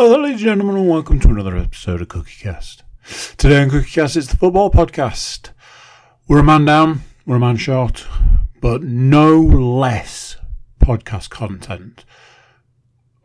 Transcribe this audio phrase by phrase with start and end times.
[0.00, 2.84] Hello, ladies and gentlemen, and welcome to another episode of Cookie Cast.
[3.36, 5.50] Today on Cookie Cast, it's the football podcast.
[6.28, 8.06] We're a man down, we're a man short,
[8.60, 10.36] but no less
[10.78, 12.04] podcast content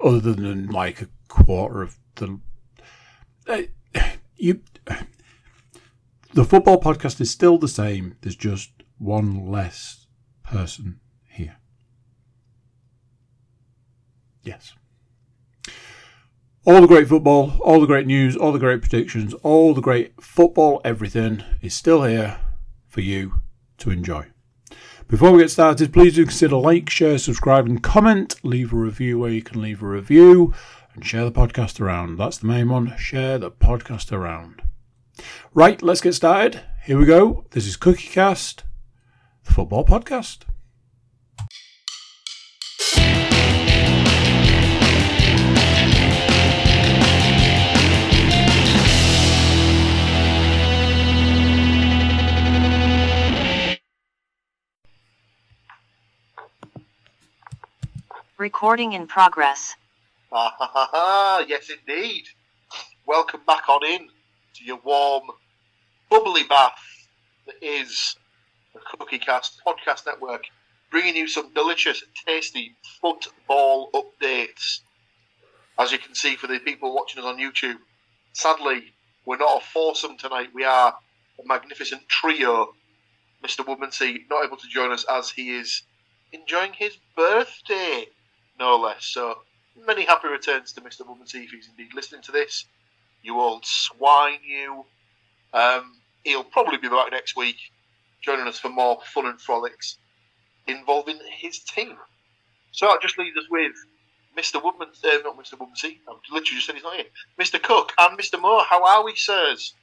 [0.04, 2.39] other than like a quarter of the.
[3.46, 3.62] Uh,
[4.36, 4.62] you,
[6.34, 8.18] the football podcast is still the same.
[8.21, 10.08] There's just one less
[10.44, 11.58] person here.
[14.42, 14.74] Yes.
[16.66, 20.14] All the great football, all the great news, all the great predictions, all the great
[20.22, 22.39] football, everything is still here
[22.88, 23.42] for you
[23.80, 24.28] to enjoy.
[25.10, 28.39] Before we get started, please do consider like, share, subscribe, and comment.
[28.44, 30.54] Leave a review where you can leave a review
[30.94, 32.16] and share the podcast around.
[32.16, 32.95] That's the main one.
[32.95, 34.61] Share the podcast around.
[35.53, 36.61] Right, let's get started.
[36.86, 37.45] Here we go.
[37.52, 38.64] This is Cookie Cast,
[39.44, 40.44] the football podcast.
[58.44, 59.73] Recording in progress.
[60.30, 61.45] Ah, ha, ha, ha.
[61.47, 62.25] yes, indeed.
[63.08, 64.09] Welcome back on in
[64.55, 65.23] to your warm,
[66.09, 66.75] bubbly bath
[67.45, 68.17] that is
[68.73, 70.44] the Cookie Cast podcast network,
[70.91, 74.81] bringing you some delicious, tasty football updates.
[75.80, 77.77] As you can see for the people watching us on YouTube,
[78.33, 78.94] sadly,
[79.25, 80.49] we're not a foursome tonight.
[80.53, 80.94] We are
[81.39, 82.73] a magnificent trio.
[83.41, 83.66] Mr.
[83.66, 85.83] Woodmansey not able to join us as he is
[86.33, 88.05] enjoying his birthday,
[88.59, 89.05] no less.
[89.05, 89.39] So
[89.85, 91.01] many happy returns to Mr.
[91.01, 92.65] Woodmansey if he's indeed listening to this.
[93.21, 94.85] You old swine, you.
[95.53, 97.57] Um, he'll probably be back next week,
[98.21, 99.97] joining us for more fun and frolics
[100.67, 101.97] involving his team.
[102.71, 103.73] So that just leaves us with
[104.37, 104.63] Mr.
[104.63, 105.57] Woodman, uh, not Mr.
[105.57, 107.05] Woodmansey, I've literally just said not here.
[107.39, 107.61] Mr.
[107.61, 108.41] Cook and Mr.
[108.41, 108.63] Moore.
[108.67, 109.73] How are we, sirs?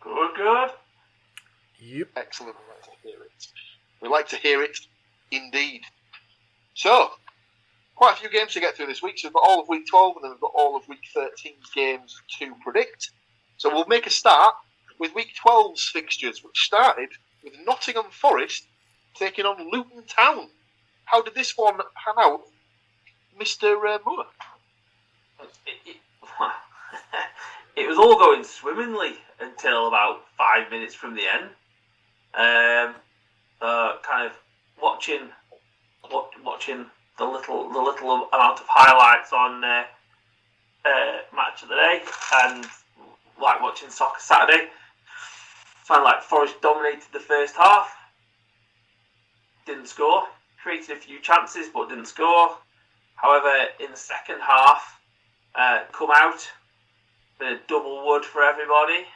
[0.00, 0.70] Good, good.
[1.80, 2.08] Yep.
[2.16, 2.56] Excellent.
[2.56, 3.46] We like to hear it.
[4.00, 4.78] We like to hear it
[5.30, 5.82] indeed.
[6.74, 7.10] So,
[7.94, 9.18] quite a few games to get through this week.
[9.18, 11.52] So we've got all of week 12 and then we've got all of week 13
[11.74, 13.10] games to predict.
[13.56, 14.54] So we'll make a start
[14.98, 17.10] with week 12's fixtures, which started
[17.44, 18.66] with Nottingham Forest
[19.14, 20.48] taking on Luton Town.
[21.04, 22.42] How did this one pan out,
[23.38, 23.76] Mr.
[23.86, 24.26] Uh, Moore?
[27.74, 31.44] It, was all going swimmingly until about five minutes from the end.
[32.34, 32.94] Um,
[33.62, 34.32] uh, kind of
[34.80, 35.30] watching,
[36.10, 36.84] wa- watching
[37.18, 39.84] the little, the little amount of highlights on uh,
[40.84, 42.02] uh, match of the day,
[42.44, 42.66] and
[43.40, 44.68] like watching soccer Saturday.
[45.84, 47.94] Sounded like Forest dominated the first half.
[49.66, 50.24] Didn't score.
[50.62, 52.56] Created a few chances, but didn't score.
[53.16, 55.00] However, in the second half,
[55.54, 56.48] uh, come out
[57.38, 59.06] the double wood for everybody.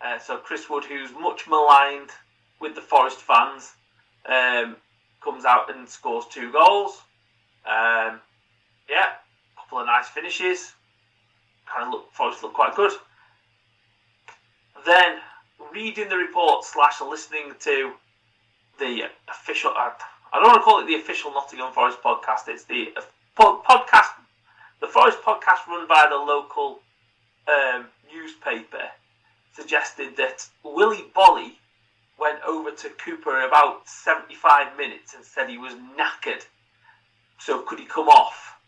[0.00, 2.10] Uh, so Chris Wood, who's much maligned
[2.60, 3.72] with the Forest fans,
[4.26, 4.76] um,
[5.22, 7.02] comes out and scores two goals.
[7.66, 8.20] Um,
[8.88, 9.10] yeah,
[9.52, 10.72] a couple of nice finishes.
[11.66, 12.92] Kind of look Forest look quite good.
[14.84, 15.18] Then
[15.72, 17.92] reading the report slash listening to
[18.78, 19.72] the official.
[19.74, 19.92] I,
[20.32, 22.48] don't want to call it the official Nottingham Forest podcast.
[22.48, 23.02] It's the uh,
[23.36, 24.10] podcast,
[24.80, 26.80] the Forest podcast run by the local
[27.48, 28.84] um, newspaper.
[29.54, 31.52] Suggested that Willy Boly
[32.18, 36.44] went over to Cooper about 75 minutes and said he was knackered.
[37.38, 38.58] So could he come off?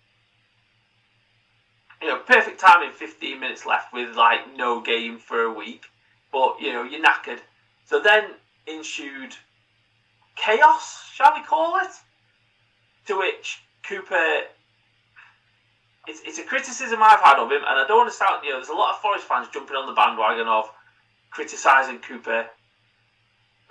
[2.00, 5.84] You know, perfect timing, 15 minutes left with like no game for a week.
[6.32, 7.40] But, you know, you're knackered.
[7.84, 8.30] So then
[8.66, 9.34] ensued
[10.36, 11.92] chaos, shall we call it?
[13.06, 14.42] To which Cooper.
[16.06, 18.44] It's, it's a criticism I've had of him, and I don't understand.
[18.44, 20.70] you know, there's a lot of Forest fans jumping on the bandwagon of
[21.30, 22.46] criticising Cooper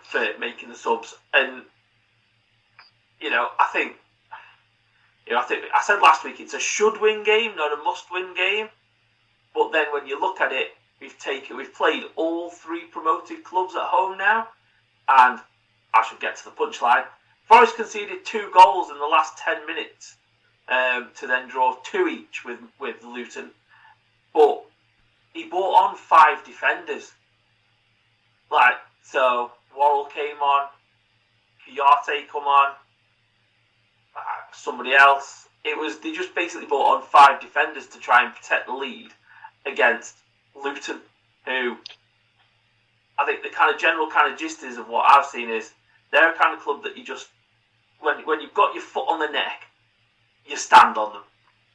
[0.03, 1.15] for making the subs.
[1.33, 1.63] And,
[3.19, 3.95] you know, I think,
[5.27, 7.83] you know, I think I said last week it's a should win game, not a
[7.83, 8.69] must win game.
[9.53, 10.69] But then when you look at it,
[11.01, 14.47] we've taken, we've played all three promoted clubs at home now,
[15.09, 15.39] and
[15.94, 17.06] I should get to the punchline.
[17.47, 20.15] Forest conceded two goals in the last ten minutes
[20.69, 23.51] um, to then draw two each with with Luton,
[24.33, 24.63] but
[25.33, 27.12] he brought on five defenders.
[28.51, 30.69] Like so, Worrall came on,
[31.68, 32.75] Kiyate come on,
[34.53, 35.47] somebody else.
[35.63, 39.11] It was they just basically brought on five defenders to try and protect the lead
[39.65, 40.15] against
[40.55, 41.01] Luton,
[41.45, 41.77] who
[43.17, 45.71] I think the kind of general kind of gist is of what I've seen is
[46.11, 47.27] they're a kind of club that you just
[47.99, 49.65] when when you've got your foot on the neck,
[50.45, 51.23] you stand on them,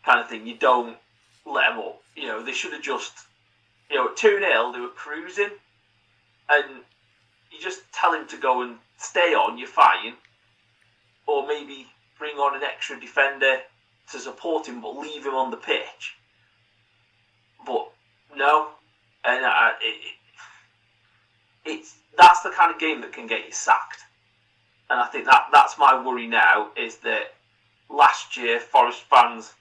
[0.04, 0.46] kind of thing.
[0.46, 0.96] You don't
[1.44, 2.00] let them up.
[2.16, 3.12] You know, they should have just,
[3.90, 5.50] you know, 2 0, they were cruising,
[6.48, 6.82] and
[7.50, 10.14] you just tell him to go and stay on, you're fine.
[11.26, 11.86] Or maybe
[12.22, 13.58] bring on an extra defender
[14.12, 16.14] to support him, but leave him on the pitch.
[17.66, 17.90] But
[18.36, 18.68] no,
[19.24, 19.44] and
[19.82, 19.96] it,
[21.64, 24.02] it, it's that's the kind of game that can get you sacked.
[24.88, 27.34] And I think that that's my worry now is that
[27.90, 29.54] last year Forest fans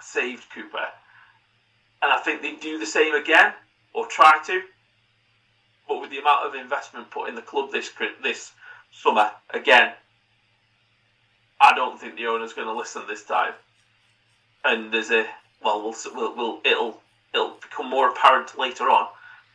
[0.00, 0.86] saved Cooper,
[2.02, 3.52] and I think they do the same again
[3.94, 4.62] or try to.
[5.88, 7.90] But with the amount of investment put in the club this
[8.22, 8.52] this
[8.92, 9.94] summer, again,
[11.60, 13.52] I don't think the owner's going to listen this time.
[14.64, 15.26] And there's a
[15.62, 17.00] well, we'll, we'll, we'll it'll
[17.34, 19.08] it'll become more apparent later on.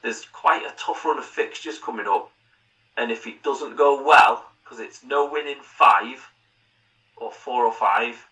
[0.04, 2.32] There's quite a tough run of fixtures coming up,
[2.96, 6.30] and if it doesn't go well, because it's no win in five
[7.18, 8.28] or four or five,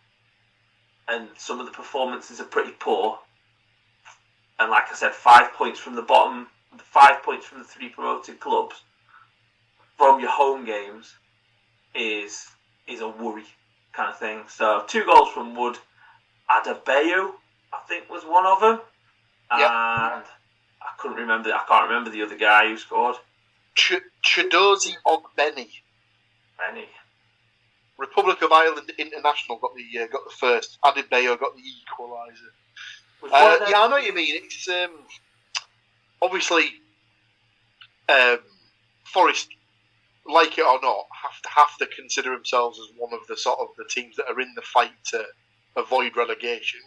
[1.07, 3.19] and some of the performances are pretty poor.
[4.59, 6.47] And like I said, five points from the bottom,
[6.77, 8.83] five points from the three promoted clubs
[9.97, 11.15] from your home games
[11.95, 12.47] is
[12.87, 13.45] is a worry
[13.93, 14.43] kind of thing.
[14.47, 15.77] So two goals from Wood.
[16.49, 17.31] Adebayo,
[17.71, 18.79] I think, was one of them.
[19.51, 19.59] Yep.
[19.59, 20.23] And
[20.81, 21.51] I couldn't remember.
[21.53, 23.15] I can't remember the other guy who scored.
[23.75, 25.69] Ch- Chiedozie Ogbene.
[26.69, 26.87] Any.
[27.97, 30.77] Republic of Ireland International got the uh, got the first.
[30.83, 32.51] Adebayo got the equaliser.
[33.31, 34.35] Uh, yeah, I know what you mean.
[34.43, 34.91] It's um,
[36.21, 36.65] obviously
[38.09, 38.39] um,
[39.05, 39.47] Forest,
[40.25, 43.59] like it or not, have to have to consider themselves as one of the sort
[43.59, 45.23] of the teams that are in the fight to
[45.75, 46.79] avoid relegation.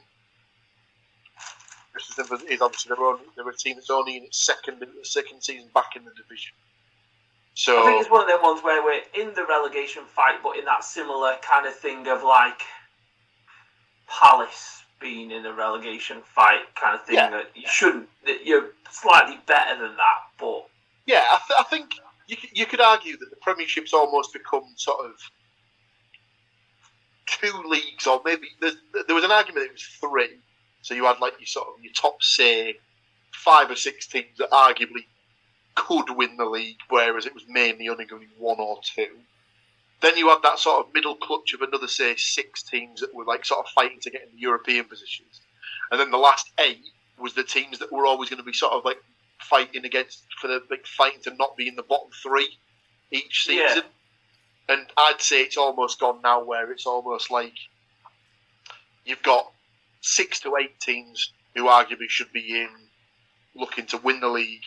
[1.94, 2.18] This is,
[2.60, 6.04] obviously they're, only, they're a team that's only in its second second season back in
[6.04, 6.52] the division.
[7.54, 10.58] So I think it's one of them ones where we're in the relegation fight, but
[10.58, 12.60] in that similar kind of thing of like
[14.08, 17.30] Palace being in a relegation fight kind of thing Yeah.
[17.30, 18.08] that you shouldn't.
[18.26, 20.66] That you're slightly better than that, but
[21.06, 21.94] Yeah, I, th- I think
[22.26, 25.12] you, you could argue that the Premiership's almost become sort of
[27.26, 30.38] two leagues, or maybe there, was an argument it was three.
[30.82, 32.76] So you had like your sort of your top, say,
[33.32, 35.06] five or six teams that arguably
[35.75, 39.08] could win the league, whereas it was mainly only going one or two.
[40.00, 43.25] Then you had that sort of middle clutch of another, say, six teams that were
[43.25, 45.40] like sort of fighting to get in the European positions,
[45.90, 46.84] and then the last eight
[47.19, 48.99] was the teams that were always going to be sort of like
[49.40, 52.58] fighting against for the like fighting to not be in the bottom three
[53.10, 53.68] each Yeah.
[53.68, 53.84] season.
[54.68, 57.54] And I'd say it's almost gone now where it's almost like
[59.04, 59.52] you've got
[60.00, 62.68] six to eight teams who arguably should be in
[63.54, 64.62] looking to win the league,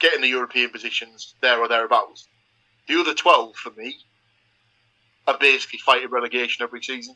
[0.00, 2.26] get in the European positions there or thereabouts.
[2.88, 3.96] The other twelve for me
[5.26, 7.14] are basically fighting relegation every season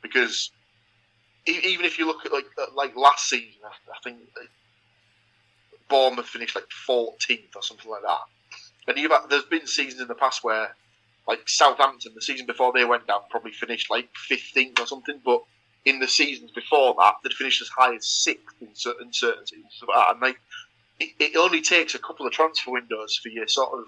[0.00, 0.50] because
[1.46, 4.18] even if you look at like like last season, I, think
[5.88, 8.20] Bournemouth finished like 14th or something like that.
[8.88, 10.74] And you've had, there's been seasons in the past where,
[11.26, 15.20] like Southampton, the season before they went down, probably finished like 15th or something.
[15.24, 15.42] But
[15.84, 19.82] in the seasons before that, they'd finished as high as sixth in certain, certain seasons.
[19.82, 20.38] And like,
[21.00, 23.86] it, it only takes a couple of transfer windows for your sort of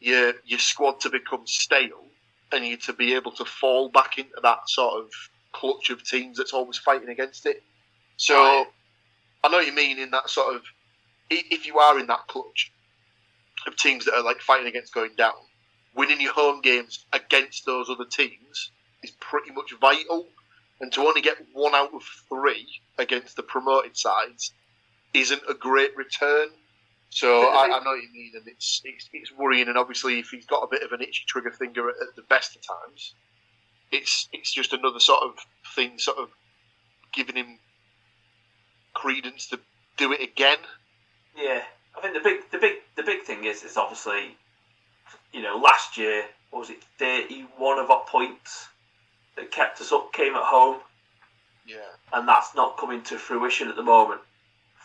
[0.00, 2.04] your your squad to become stale,
[2.52, 5.10] and you to be able to fall back into that sort of
[5.52, 7.62] clutch of teams that's always fighting against it.
[8.16, 8.66] So Right.
[9.42, 10.62] I know what you mean in that sort of
[11.30, 12.72] if you are in that clutch
[13.66, 15.34] of teams that are like fighting against going down,
[15.94, 18.70] winning your home games against those other teams
[19.02, 20.26] is pretty much vital.
[20.80, 22.66] And to only get one out of three
[22.98, 24.52] against the promoted sides
[25.12, 26.48] isn't a great return.
[27.10, 29.68] So I, I know what you mean, and it's, it's it's worrying.
[29.68, 32.22] And obviously, if he's got a bit of an itchy trigger finger at, at the
[32.22, 33.14] best of times,
[33.90, 35.34] it's it's just another sort of
[35.74, 36.30] thing, sort of
[37.12, 37.58] giving him
[38.94, 39.60] credence to
[39.96, 40.58] do it again.
[41.36, 41.62] Yeah,
[41.96, 44.36] I think the big, the big, the big thing is, is obviously,
[45.32, 48.68] you know, last year what was it thirty-one of our points
[49.36, 50.80] that kept us up came at home,
[51.66, 51.76] Yeah.
[52.12, 54.20] and that's not coming to fruition at the moment.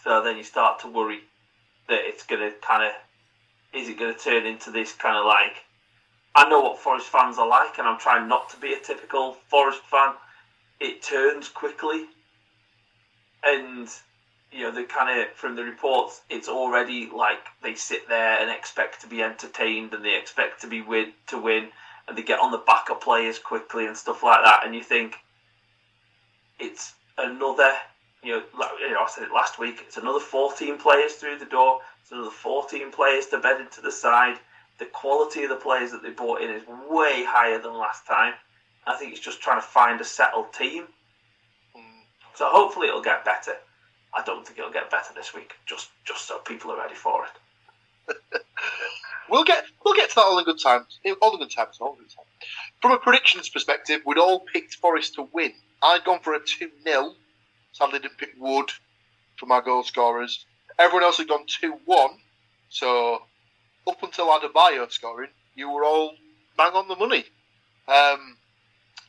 [0.04, 1.22] So then you start to worry
[1.88, 2.92] that it's going to kind of,
[3.74, 5.64] is it going to turn into this kind of like,
[6.36, 9.34] I know what Forest fans are like, and I'm trying not to be a typical
[9.50, 10.14] Forest fan.
[10.80, 12.06] It turns quickly,
[13.46, 13.88] and
[14.52, 18.50] you know, the kind of from the reports, it's already like they sit there and
[18.50, 21.70] expect to be entertained, and they expect to be win to win,
[22.08, 24.82] and they get on the back of players quickly and stuff like that, and you
[24.82, 25.16] think
[26.60, 27.74] it's another,
[28.24, 28.44] you know,
[28.80, 32.12] you know, I said it last week, it's another 14 players through the door, it's
[32.12, 34.38] another 14 players to bed into the side.
[34.78, 38.34] The quality of the players that they brought in is way higher than last time.
[38.86, 40.86] I think it's just trying to find a settled team.
[42.36, 43.54] So hopefully it'll get better.
[44.14, 45.54] I don't think it'll get better this week.
[45.66, 48.16] Just just so people are ready for it.
[49.30, 50.86] we'll get we'll get to that all in good time.
[51.22, 51.68] All in good time.
[51.80, 52.26] All in good time.
[52.82, 55.54] From a predictions perspective, we'd all picked Forest to win.
[55.82, 57.14] I'd gone for a two 0
[57.74, 58.72] Sadly, didn't pick Wood
[59.38, 60.46] for my goal scorers.
[60.80, 62.12] Everyone else had gone two one.
[62.70, 63.24] So
[63.88, 66.16] up until Adebayo scoring, you were all
[66.58, 67.26] bang on the money.
[67.88, 68.38] Um,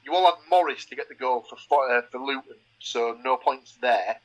[0.04, 1.56] you all had Morris to get the goal for
[1.90, 4.20] uh, for Luton, so no points there.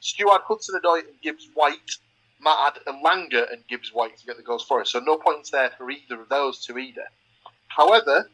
[0.00, 1.96] Stu had Hudson Odoi and Gibbs White.
[2.42, 5.50] Matt and Elanga and Gibbs White to get the goals for us, so no points
[5.50, 7.04] there for either of those two either.
[7.68, 8.30] However,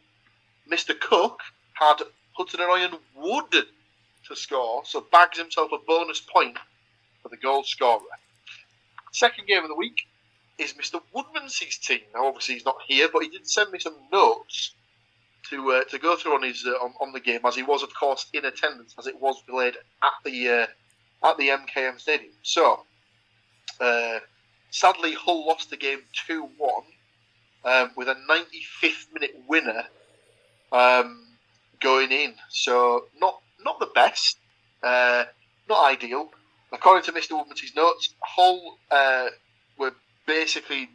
[0.71, 0.99] Mr.
[0.99, 1.41] Cook
[1.75, 2.03] had
[2.37, 3.67] Hudson and Wood
[4.29, 6.57] to score, so bags himself a bonus point
[7.23, 8.01] for the goal scorer.
[9.13, 10.03] Second game of the week
[10.59, 11.01] is Mr.
[11.15, 12.01] Woodmansey's team.
[12.15, 14.73] Now, obviously, he's not here, but he did send me some notes
[15.51, 17.83] to uh, to go through on his uh, on, on, the game, as he was,
[17.83, 22.33] of course, in attendance, as it was played at the uh, at the MKM Stadium.
[22.43, 22.81] So,
[23.81, 24.19] uh,
[24.71, 26.85] sadly, Hull lost the game two one
[27.65, 29.85] um, with a 95th minute winner
[30.73, 31.25] um,
[31.81, 32.35] going in.
[32.49, 34.39] So, not not the best,
[34.83, 35.25] uh,
[35.69, 36.31] not ideal.
[36.73, 37.31] According to Mr.
[37.33, 39.29] Woodmansey's notes, Hull uh,
[39.79, 39.93] were
[40.27, 40.89] basically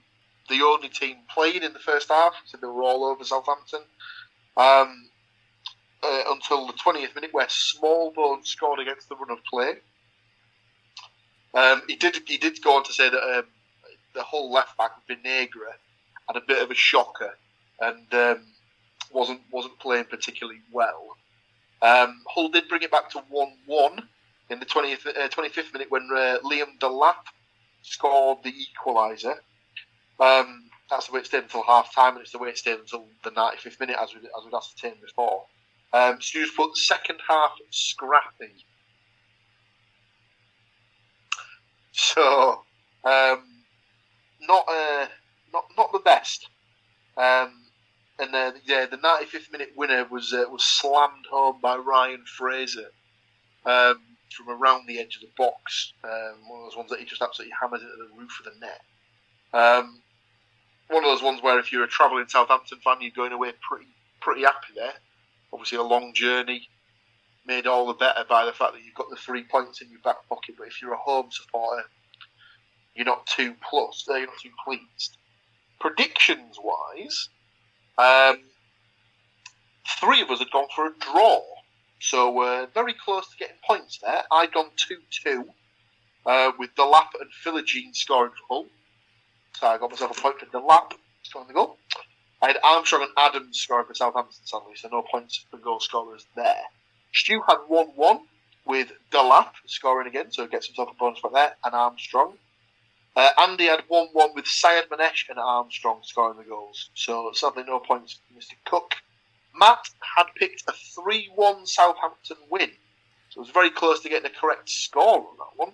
[0.50, 3.82] the only team playing in the first half, so they were all over Southampton.
[4.58, 5.10] Um,
[6.04, 9.76] uh, until the 20th minute, where Smallbone scored against the run of play.
[11.54, 13.46] Um, he did he did go on to say that um,
[14.16, 15.76] the whole left back, Vinagre,
[16.28, 17.38] had a bit of a shocker
[17.82, 18.42] and um,
[19.12, 21.18] wasn't wasn't playing particularly well.
[21.82, 24.08] Um, Hull did bring it back to one one
[24.50, 27.16] in the 20th, uh, 25th minute when uh, Liam Delap
[27.84, 29.36] scored the equaliser.
[30.20, 32.80] Um, that's the way it stayed until half time, and it's the way it stayed
[32.80, 35.46] until the 95th minute, as, we, as we'd ascertained before.
[35.94, 38.66] Um, Stu's put second half scrappy.
[41.92, 42.62] So,
[43.04, 43.44] um,
[44.42, 45.08] not uh,
[45.54, 46.48] not not the best.
[47.18, 47.52] Um,
[48.20, 52.92] and uh, yeah, the 95th minute winner was uh, was slammed home by Ryan Fraser.
[53.66, 53.98] Um,
[54.32, 55.94] from around the edge of the box.
[56.04, 58.60] Um, one of those ones that he just absolutely hammers into the roof of the
[58.60, 58.82] net.
[59.54, 60.02] Um,
[60.92, 63.88] one of those ones where if you're a travelling Southampton fan, you're going away pretty
[64.20, 64.94] pretty happy there.
[65.54, 66.68] Obviously, a long journey
[67.46, 70.02] made all the better by the fact that you've got the three points in your
[70.02, 70.56] back pocket.
[70.58, 71.84] But if you're a home supporter,
[72.94, 74.06] you're not too plus.
[74.08, 75.18] You're not too pleased.
[75.80, 77.30] Predictions wise,
[77.98, 78.42] um,
[80.00, 81.42] three of us had gone for a draw.
[82.00, 84.24] So we're very close to getting points there.
[84.32, 85.46] I'd gone 2 2
[86.26, 88.66] uh, with Delap and Philogene scoring for Hull.
[89.54, 90.94] So I got myself a point for Delap
[91.24, 91.78] scoring the goal.
[92.42, 96.26] I had Armstrong and Adams scoring for Southampton, sadly, so no points for goal scorers
[96.36, 96.64] there.
[97.14, 98.20] Stu had 1 1
[98.66, 102.38] with Delap scoring again, so gets himself a bonus point there, and Armstrong.
[103.16, 107.80] Uh, Andy had 1 1 with Sayyadmanesh and Armstrong scoring the goals, so sadly no
[107.80, 108.56] points for Mr.
[108.66, 108.96] Cook.
[109.56, 112.72] Matt had picked a 3 1 Southampton win.
[113.30, 115.74] So it was very close to getting a correct score on that one.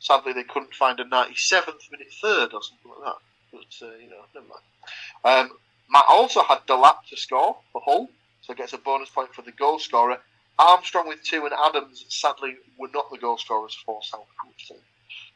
[0.00, 3.16] Sadly, they couldn't find a 97th minute third or something like that.
[3.52, 5.50] But, uh, you know, never mind.
[5.50, 5.56] Um,
[5.90, 8.08] Matt also had Delap to score for Hull,
[8.42, 10.18] so gets a bonus point for the goal scorer.
[10.58, 14.76] Armstrong with two and Adams, sadly, were not the goal scorers for Southampton.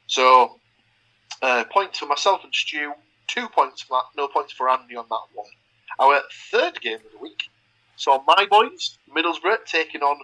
[0.06, 0.58] So,
[1.40, 2.92] uh, points for myself and Stu,
[3.26, 5.46] two points Matt, no points for Andy on that one.
[5.98, 7.48] Our third game of the week
[8.02, 10.20] so my boys, Middlesbrough, taking on,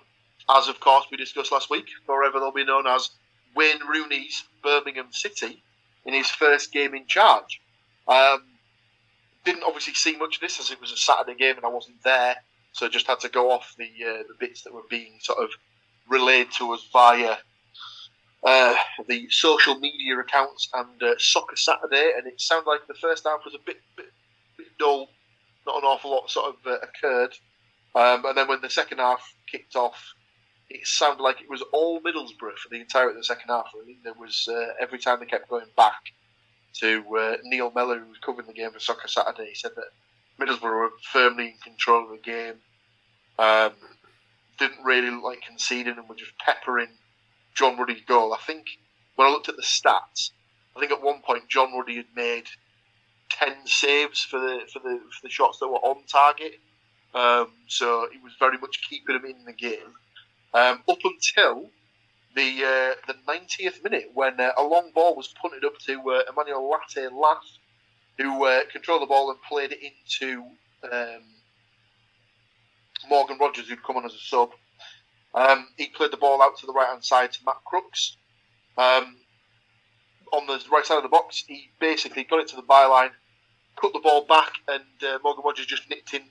[0.51, 3.11] as of course we discussed last week, forever they'll be known as
[3.59, 5.61] Wayne Rooney's Birmingham City
[6.07, 7.61] in his first game in charge.
[8.07, 8.43] Um,
[9.45, 12.01] didn't obviously see much of this as it was a Saturday game and I wasn't
[12.05, 12.37] there,
[12.73, 15.51] so just had to go off the uh, the bits that were being sort of
[16.09, 17.37] relayed to us via
[18.45, 18.75] uh,
[19.09, 23.45] the social media accounts and uh, Soccer Saturday, and it sounded like the first half
[23.45, 24.13] was a bit, bit,
[24.57, 25.09] bit dull.
[25.67, 27.35] Not an awful lot sort of uh, occurred.
[27.97, 30.15] Um, and then when the second half kicked off,
[30.71, 33.71] it sounded like it was all Middlesbrough for the entirety of the second half.
[33.75, 36.13] Really, there was uh, every time they kept going back
[36.81, 39.49] to uh, Neil Mellor, who was covering the game for Soccer Saturday.
[39.49, 39.91] He said that
[40.39, 42.55] Middlesbrough were firmly in control of the game.
[43.39, 43.73] Um,
[44.59, 46.89] didn't really look like conceding and were just peppering
[47.55, 48.35] John Ruddy's goal.
[48.35, 48.67] I think
[49.15, 50.31] when I looked at the stats,
[50.77, 52.45] I think at one point John Ruddy had made
[53.31, 56.61] ten saves for the for the for the shots that were on target.
[57.15, 59.95] Um, so he was very much keeping them in the game
[60.55, 61.71] um, up until
[62.35, 66.23] the uh, the 90th minute when uh, a long ball was punted up to uh,
[66.31, 67.59] Emmanuel Latte Lath,
[68.17, 70.43] who uh, controlled the ball and played it into
[70.91, 71.23] um,
[73.09, 74.51] Morgan Rogers, who'd come on as a sub.
[75.35, 78.17] Um, he played the ball out to the right hand side to Matt Crooks.
[78.77, 79.17] Um,
[80.33, 83.11] on the right side of the box, he basically got it to the byline,
[83.81, 86.23] cut the ball back, and uh, Morgan Rogers just nicked in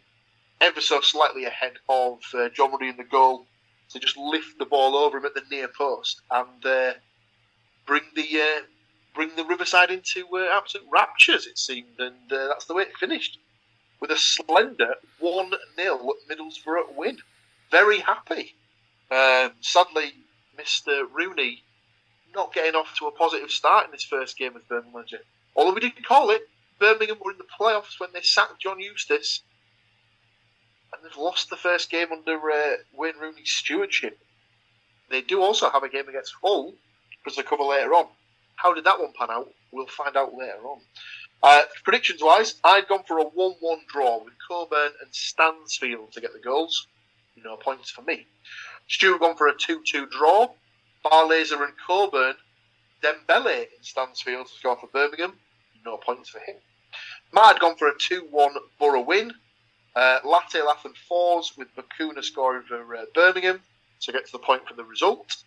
[0.61, 3.47] ever so slightly ahead of uh, John Ruddy in the goal
[3.91, 6.93] to just lift the ball over him at the near post and uh,
[7.85, 8.61] bring the uh,
[9.15, 11.47] bring the Riverside into uh, absolute raptures.
[11.47, 13.39] It seemed, and uh, that's the way it finished
[13.99, 17.17] with a slender one 0 Middlesbrough win.
[17.71, 18.55] Very happy.
[19.09, 20.13] Um, sadly,
[20.57, 21.05] Mr.
[21.11, 21.63] Rooney
[22.35, 25.19] not getting off to a positive start in his first game as Birmingham.
[25.55, 26.47] Although we didn't call it,
[26.79, 29.41] Birmingham were in the playoffs when they sacked John Eustace
[30.93, 34.17] and they've lost the first game under uh, Wayne Rooney's stewardship.
[35.09, 36.73] They do also have a game against Hull,
[37.23, 38.07] because they cover later on.
[38.55, 39.51] How did that one pan out?
[39.71, 40.79] We'll find out later on.
[41.43, 46.21] Uh, predictions wise, I'd gone for a 1 1 draw with Coburn and Stansfield to
[46.21, 46.87] get the goals.
[47.43, 48.25] No points for me.
[48.87, 50.49] Stu had gone for a 2 2 draw.
[51.05, 52.35] Barlaser and Coburn.
[53.03, 55.33] Dembele in Stansfield to score for Birmingham.
[55.85, 56.55] No points for him.
[57.31, 59.33] Matt had gone for a 2 1 Borough win.
[59.97, 63.59] Uh, Latte Lath and Forss with Bacuna scoring for uh, Birmingham
[64.01, 65.37] to get to the point for the result.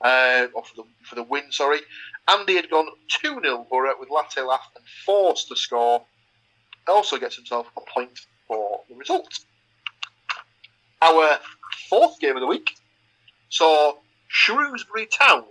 [0.00, 1.80] Uh, or for the, for the win, sorry.
[2.28, 6.04] Andy had gone 2 0 Borough with Latte Lath and Forss to score.
[6.86, 9.40] Also gets himself a point for the result.
[11.02, 11.40] Our
[11.90, 12.76] fourth game of the week
[13.48, 13.94] saw
[14.28, 15.46] Shrewsbury Town,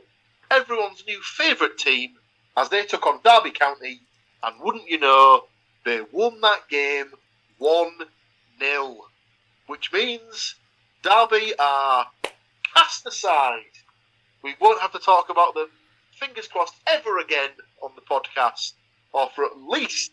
[0.50, 2.12] everyone's new favourite team,
[2.55, 4.00] as they took on Derby County,
[4.43, 5.43] and wouldn't you know,
[5.83, 7.12] they won that game
[7.57, 7.91] 1
[8.59, 8.97] 0,
[9.67, 10.55] which means
[11.01, 12.07] Derby are
[12.75, 13.62] cast aside.
[14.43, 15.67] We won't have to talk about them,
[16.12, 18.74] fingers crossed, ever again on the podcast,
[19.13, 20.12] or for at least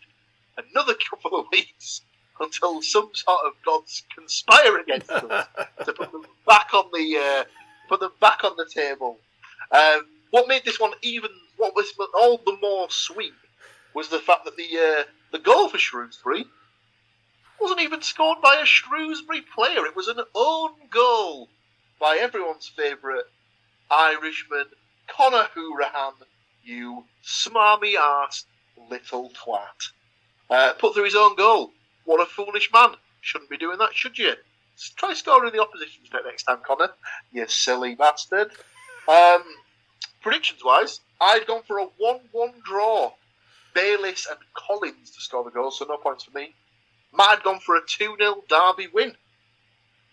[0.57, 2.03] another couple of weeks
[2.41, 5.47] until some sort of gods conspire against us
[5.85, 7.45] to put them back on the uh,
[7.89, 9.19] put them back on the table.
[9.71, 13.35] Um, what made this one even what was all the more sweet
[13.95, 16.47] was the fact that the uh, the goal for Shrewsbury
[17.61, 19.85] wasn't even scored by a Shrewsbury player.
[19.87, 21.49] It was an own goal
[22.01, 23.25] by everyone's favourite
[23.91, 24.67] Irishman,
[25.07, 26.25] Conor Hourihane,
[26.65, 28.45] you smarmy ass
[28.91, 29.93] little twat.
[30.51, 31.73] Uh, put through his own goal.
[32.05, 32.95] What a foolish man.
[33.21, 34.35] Shouldn't be doing that, should you?
[34.97, 36.91] Try scoring the opposition's net next time, Conor.
[37.31, 38.51] You silly bastard.
[39.09, 39.43] Um,
[40.21, 43.13] predictions wise, I'd gone for a 1 1 draw.
[43.75, 46.55] Bayliss and Collins to score the goals, so no points for me.
[47.15, 49.15] Matt had gone for a 2 0 Derby win.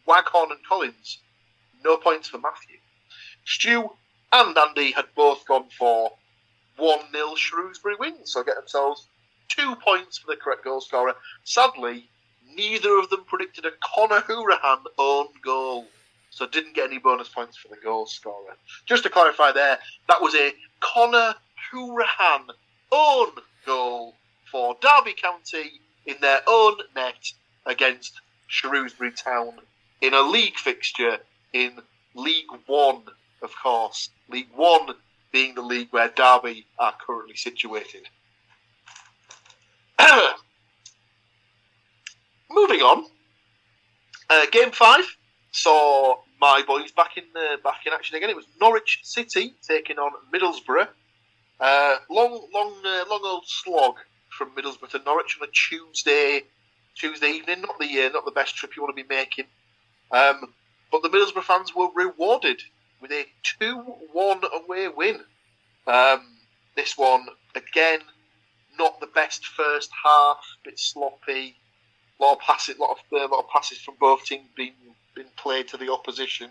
[0.05, 1.19] Waghorn and Collins,
[1.83, 2.77] no points for Matthew.
[3.45, 3.89] Stu
[4.31, 6.11] and Andy had both gone for
[6.77, 9.07] 1 0 Shrewsbury win, so get themselves
[9.47, 11.15] two points for the correct goal scorer.
[11.43, 12.09] Sadly,
[12.55, 15.87] neither of them predicted a Conor Hourihane own goal,
[16.29, 18.55] so didn't get any bonus points for the goal scorer.
[18.85, 21.35] Just to clarify there, that was a Conor
[21.71, 22.49] Hourihane
[22.91, 23.31] own
[23.65, 24.15] goal
[24.51, 27.31] for Derby County in their own net
[27.65, 29.53] against Shrewsbury Town
[30.01, 31.19] in a league fixture
[31.53, 31.73] in
[32.15, 33.03] League One,
[33.43, 34.09] of course.
[34.27, 34.95] League One
[35.31, 38.09] being the league where Derby are currently situated.
[42.49, 43.05] Moving on,
[44.29, 45.05] uh, game five
[45.51, 48.31] saw my boys back in uh, back in action again.
[48.31, 50.87] It was Norwich City taking on Middlesbrough.
[51.59, 53.95] Uh, long, long, uh, long old slog
[54.39, 56.43] from Middlesbrough to Norwich on a Tuesday
[56.95, 57.61] Tuesday evening.
[57.61, 59.45] Not the uh, not the best trip you want to be making.
[60.11, 60.53] Um,
[60.91, 62.61] but the Middlesbrough fans were rewarded
[63.01, 65.19] with a two-one away win.
[65.85, 66.21] Um,
[66.75, 67.99] this one again,
[68.79, 71.57] not the best first half, bit sloppy.
[72.19, 74.73] A lot of passes, lot of uh, lot of passes from both teams being
[75.15, 76.49] been played to the opposition.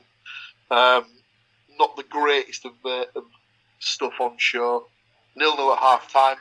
[0.70, 1.06] Um,
[1.78, 3.24] not the greatest of, uh, of
[3.78, 4.88] stuff on show.
[5.36, 6.36] Nil nil at half time.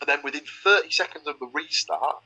[0.00, 2.16] And then within 30 seconds of the restart,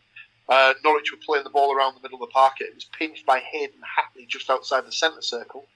[0.48, 2.60] uh, Norwich were playing the ball around the middle of the park.
[2.60, 5.66] It was pinched by Hayden Hackney just outside the centre circle.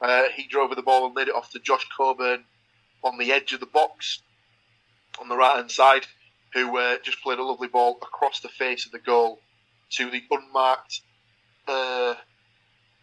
[0.00, 2.44] Uh, he drove with the ball and laid it off to Josh Coburn
[3.02, 4.20] on the edge of the box
[5.20, 6.06] on the right hand side,
[6.52, 9.40] who uh, just played a lovely ball across the face of the goal
[9.90, 11.02] to the unmarked
[11.68, 12.14] uh,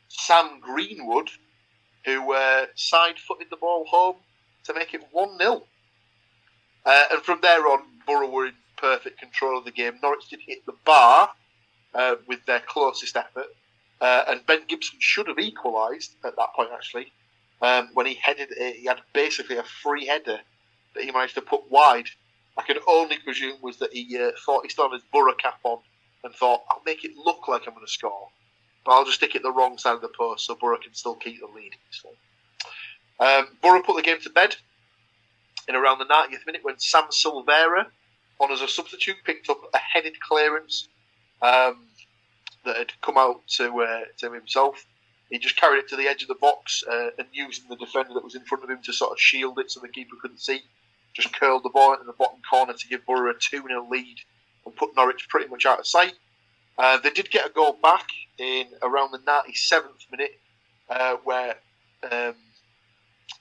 [0.09, 1.29] Sam Greenwood,
[2.05, 4.15] who uh, side footed the ball home
[4.65, 5.63] to make it 1 0.
[6.85, 9.93] Uh, and from there on, Borough were in perfect control of the game.
[10.01, 11.29] Norwich did hit the bar
[11.93, 13.47] uh, with their closest effort,
[14.01, 16.69] uh, and Ben Gibson should have equalised at that point.
[16.73, 17.11] Actually,
[17.61, 20.39] um, when he headed, it, he had basically a free header
[20.95, 22.07] that he managed to put wide.
[22.57, 25.79] I can only presume was that he uh, thought he had his Borough cap on
[26.23, 28.29] and thought, "I'll make it look like I'm going to score."
[28.85, 31.15] but I'll just stick it the wrong side of the post so Borough can still
[31.15, 31.75] keep the lead.
[31.91, 32.09] So,
[33.19, 34.55] um, Borough put the game to bed
[35.67, 37.85] in around the 90th minute when Sam Silvera,
[38.39, 40.87] on as a substitute, picked up a headed clearance
[41.41, 41.87] um,
[42.65, 44.85] that had come out to uh, to himself.
[45.29, 48.13] He just carried it to the edge of the box uh, and using the defender
[48.15, 50.39] that was in front of him to sort of shield it so the keeper couldn't
[50.39, 50.61] see,
[51.13, 54.17] just curled the ball into the bottom corner to give Borough a 2 0 lead
[54.65, 56.13] and put Norwich pretty much out of sight.
[56.77, 60.39] Uh, they did get a goal back in around the 97th minute
[60.89, 61.55] uh, where
[62.09, 62.35] um,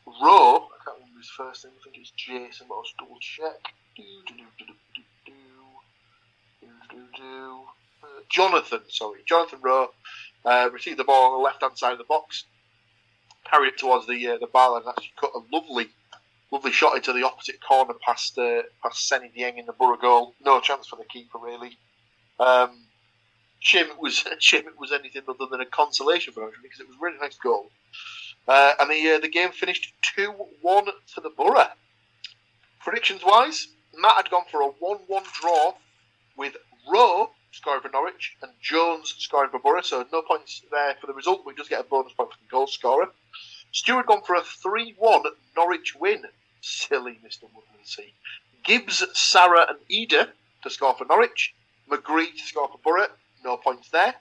[0.06, 3.72] Rowe, I can't remember his first name, I think it's Jason, but I'll double check.
[8.28, 9.90] Jonathan, sorry, Jonathan Rowe
[10.44, 12.44] uh, received the ball on the left hand side of the box,
[13.44, 15.88] carried it towards the uh, the bar and actually cut a lovely,
[16.52, 20.34] lovely shot into the opposite corner past uh, past Seny Dieng in the Borough goal.
[20.44, 21.78] No chance for the keeper really.
[22.38, 22.84] Um,
[23.60, 26.86] shame it was shame it was anything other than a consolation for him because it
[26.86, 27.70] was a really nice goal.
[28.46, 31.66] Uh, and the uh, the game finished two one to the Borough.
[32.80, 35.74] Predictions wise, Matt had gone for a one one draw
[36.36, 36.56] with
[36.90, 41.14] Rowe scoring for Norwich and Jones scoring for Borough, so no points there for the
[41.14, 41.44] result.
[41.44, 43.08] We just get a bonus point for the goal scorer.
[43.72, 45.22] Stewart gone for a 3 1
[45.56, 46.24] Norwich win.
[46.60, 47.44] Silly Mr.
[47.44, 48.12] Woodmansey.
[48.64, 50.28] Gibbs, Sara, and Idah
[50.62, 51.54] to score for Norwich.
[51.90, 53.08] McGree to score for Borough.
[53.44, 54.14] No points there.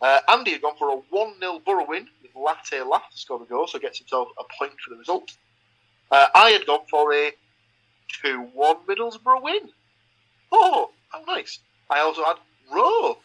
[0.00, 3.38] Uh, Andy had gone for a 1 0 Borough win with Latte Lath to score
[3.38, 5.36] the goal, so gets himself a point for the result.
[6.10, 7.32] Uh, I had gone for a
[8.22, 9.70] 2 1 Middlesbrough win.
[10.52, 11.58] Oh, how nice.
[11.90, 12.36] I also had
[12.72, 13.18] Rowe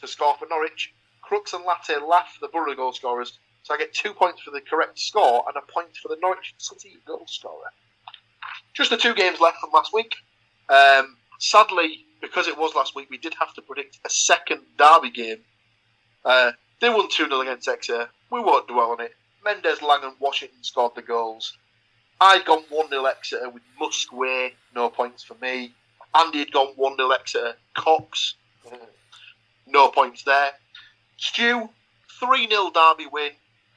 [0.00, 0.92] to score for Norwich.
[1.22, 3.38] Crooks and Latte Lath the Borough goal scorers.
[3.62, 6.54] So I get two points for the correct score and a point for the Norwich
[6.58, 7.70] City goal scorer.
[8.72, 10.14] Just the two games left from last week.
[10.68, 15.10] Um, sadly, because it was last week, we did have to predict a second derby
[15.10, 15.38] game.
[16.24, 18.08] Uh, they won 2 0 against Exeter.
[18.30, 19.14] We won't dwell on it.
[19.44, 21.56] Mendes, Laing, and Washington scored the goals.
[22.20, 25.72] I'd gone 1 0 Exeter with Musk Way, no points for me.
[26.14, 27.54] Andy had gone 1 0 Exeter.
[27.74, 28.34] Cox,
[29.66, 30.50] no points there.
[31.16, 31.68] Stu,
[32.18, 33.30] 3 0 Derby win.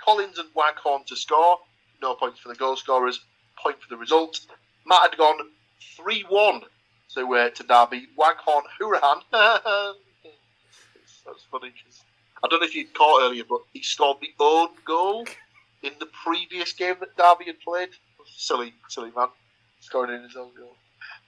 [0.04, 1.60] Collins and Waghorn to score.
[2.02, 3.22] No points for the goal scorers.
[3.58, 4.40] Point for the result.
[4.86, 5.38] Matt had gone
[5.96, 6.62] 3 1
[7.16, 8.08] to, uh, to Derby.
[8.18, 9.22] Waghorn Hourihane.
[11.26, 11.70] That's funny.
[11.70, 12.02] because
[12.44, 15.26] I don't know if you caught earlier, but he scored the own goal
[15.82, 17.90] in the previous game that Derby had played.
[18.36, 19.28] Silly, silly man.
[19.80, 20.76] Scoring in his own goal.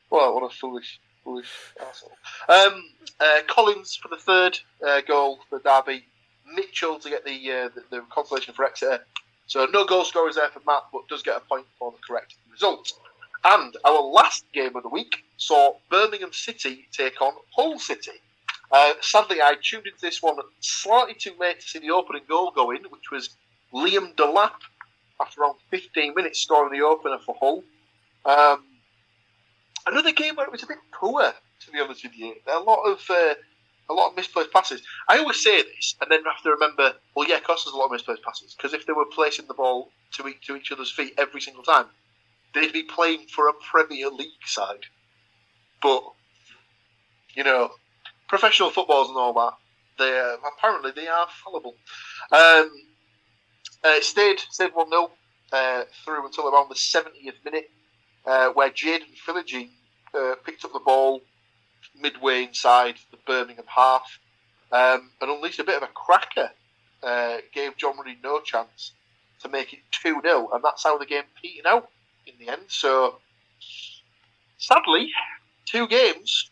[0.10, 2.12] Well, what a foolish, foolish asshole.
[2.48, 2.84] Um,
[3.20, 6.06] uh, Collins for the third uh, goal for Derby.
[6.54, 9.04] Mitchell to get the, uh, the, the consolation for Exeter.
[9.48, 12.36] So no goal scorers there for Matt, but does get a point for the correct
[12.52, 12.94] result.
[13.44, 18.12] And our last game of the week saw Birmingham City take on Hull City.
[18.72, 22.52] Uh, sadly, I tuned into this one slightly too late to see the opening goal
[22.56, 23.30] go in, which was
[23.74, 24.54] Liam Delap
[25.22, 27.64] after around 15 minutes scoring the opener for Hull.
[28.26, 28.64] Um,
[29.86, 32.36] another game where it was a bit poor, to be honest with you.
[32.48, 33.36] A lot of uh,
[33.90, 34.82] a lot of misplaced passes.
[35.08, 37.86] I always say this, and then have to remember, well, yeah, cost us a lot
[37.86, 40.92] of misplaced passes because if they were placing the ball to each, to each other's
[40.92, 41.86] feet every single time,
[42.54, 44.86] they'd be playing for a Premier League side.
[45.82, 46.04] But
[47.36, 47.72] you know,
[48.28, 49.54] professional footballs and all that,
[50.00, 51.76] they apparently they are fallible.
[52.32, 52.72] Um,
[53.86, 55.12] uh, it stayed stayed one 0
[55.54, 57.70] uh, through until around the seventieth minute,
[58.26, 59.70] uh, where Jaden Philogene
[60.14, 61.22] uh, picked up the ball
[62.00, 64.20] midway inside the Birmingham half
[64.72, 66.52] um, and unleashed a bit of a cracker.
[67.04, 68.94] Uh, gave John Ruddy no chance
[69.42, 71.90] to make it 2 0, and that's how the game petered out
[72.26, 72.64] in the end.
[72.68, 73.20] So,
[74.58, 75.12] sadly,
[75.66, 76.50] two games,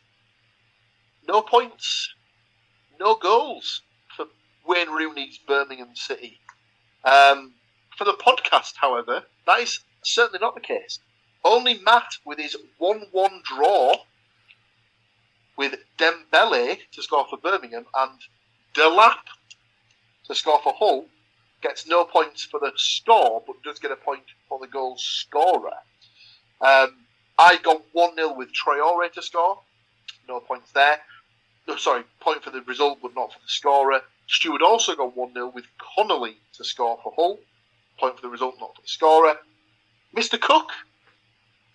[1.28, 2.13] no points,
[3.00, 3.82] no goals
[4.15, 4.28] for
[4.67, 6.39] Wayne Rooney's Birmingham City.
[7.03, 7.53] Um,
[7.97, 10.99] for the podcast, however, that is certainly not the case.
[11.43, 13.95] Only Matt, with his 1 1 draw
[15.57, 18.19] with Dembele to score for Birmingham and
[18.73, 19.19] Delap
[20.25, 21.05] to score for Hull,
[21.61, 25.77] gets no points for the score, but does get a point for the goal scorer.
[26.61, 27.05] Um,
[27.37, 29.59] I got 1 0 with Traore to score,
[30.27, 30.99] no points there.
[31.67, 34.01] No, sorry, point for the result, but not for the scorer.
[34.27, 37.39] Stewart also got 1 0 with Connolly to score for Hull,
[37.99, 39.36] point for the result, not for the scorer.
[40.15, 40.39] Mr.
[40.39, 40.71] Cook,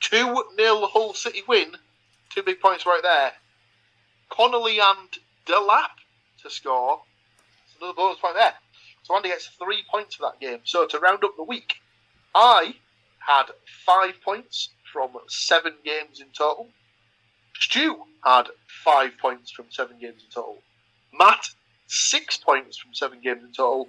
[0.01, 1.77] 2 0 Hull City win,
[2.35, 3.33] two big points right there.
[4.31, 5.09] Connolly and
[5.47, 5.91] Delap
[6.43, 7.03] to score.
[7.67, 8.55] It's another bonus point there.
[9.03, 10.61] So Andy gets three points for that game.
[10.65, 11.77] So to round up the week,
[12.35, 12.75] I
[13.27, 13.45] had
[13.87, 16.69] five points from seven games in total.
[17.59, 18.49] Stu had
[18.85, 20.59] five points from seven games in total.
[21.13, 21.49] Matt,
[21.89, 23.89] six points from seven games in total.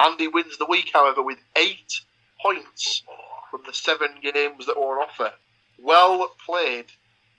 [0.00, 2.00] Andy wins the week, however, with eight
[2.40, 3.02] points
[3.50, 5.32] from the seven games that were on offer.
[5.78, 6.86] Well played,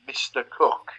[0.08, 0.48] Mr.
[0.48, 0.92] Cook.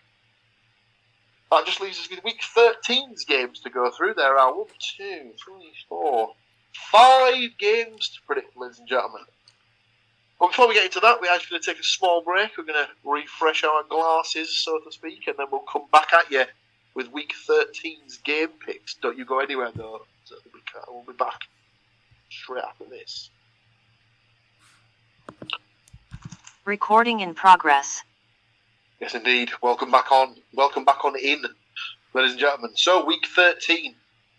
[1.50, 4.14] That just leaves us with week 13's games to go through.
[4.14, 6.34] There are one, two, three, four,
[6.72, 9.22] five games to predict, ladies and gentlemen.
[10.40, 12.56] But before we get into that, we're actually going to take a small break.
[12.56, 16.30] We're going to refresh our glasses, so to speak, and then we'll come back at
[16.30, 16.44] you
[16.94, 18.94] with week 13's game picks.
[18.94, 20.02] Don't you go anywhere, though.
[20.24, 20.36] So
[20.88, 21.40] we'll be back
[22.30, 23.30] straight after this.
[26.64, 28.02] Recording in progress.
[29.00, 29.50] Yes, indeed.
[29.62, 30.36] Welcome back on.
[30.54, 31.42] Welcome back on in,
[32.14, 32.70] ladies and gentlemen.
[32.76, 33.96] So, week 13,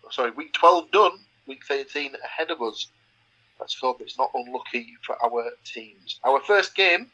[0.09, 2.87] sorry, week 12 done, week 13 ahead of us.
[3.59, 6.19] Let's hope it's not unlucky for our teams.
[6.23, 7.11] Our first game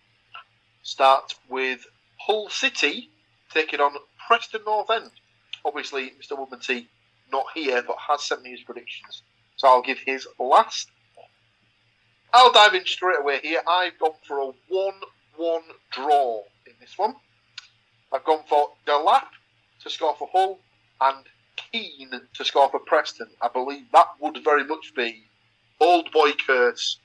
[0.83, 1.85] starts with
[2.19, 3.09] Hull City
[3.51, 3.93] taking on
[4.27, 5.09] Preston North End.
[5.65, 6.37] Obviously, Mr.
[6.37, 6.87] Woodmansey
[7.31, 9.23] not here, but has sent me his predictions.
[9.55, 10.89] So I'll give his last.
[12.33, 13.61] I'll dive in straight away here.
[13.67, 14.93] I've gone for a 1
[15.37, 17.15] 1 draw in this one.
[18.11, 19.27] I've gone for Delap
[19.83, 20.59] to score for Hull
[21.01, 23.27] and Keane to score for Preston.
[23.41, 25.23] I believe that would very much be
[25.79, 26.97] old boy curse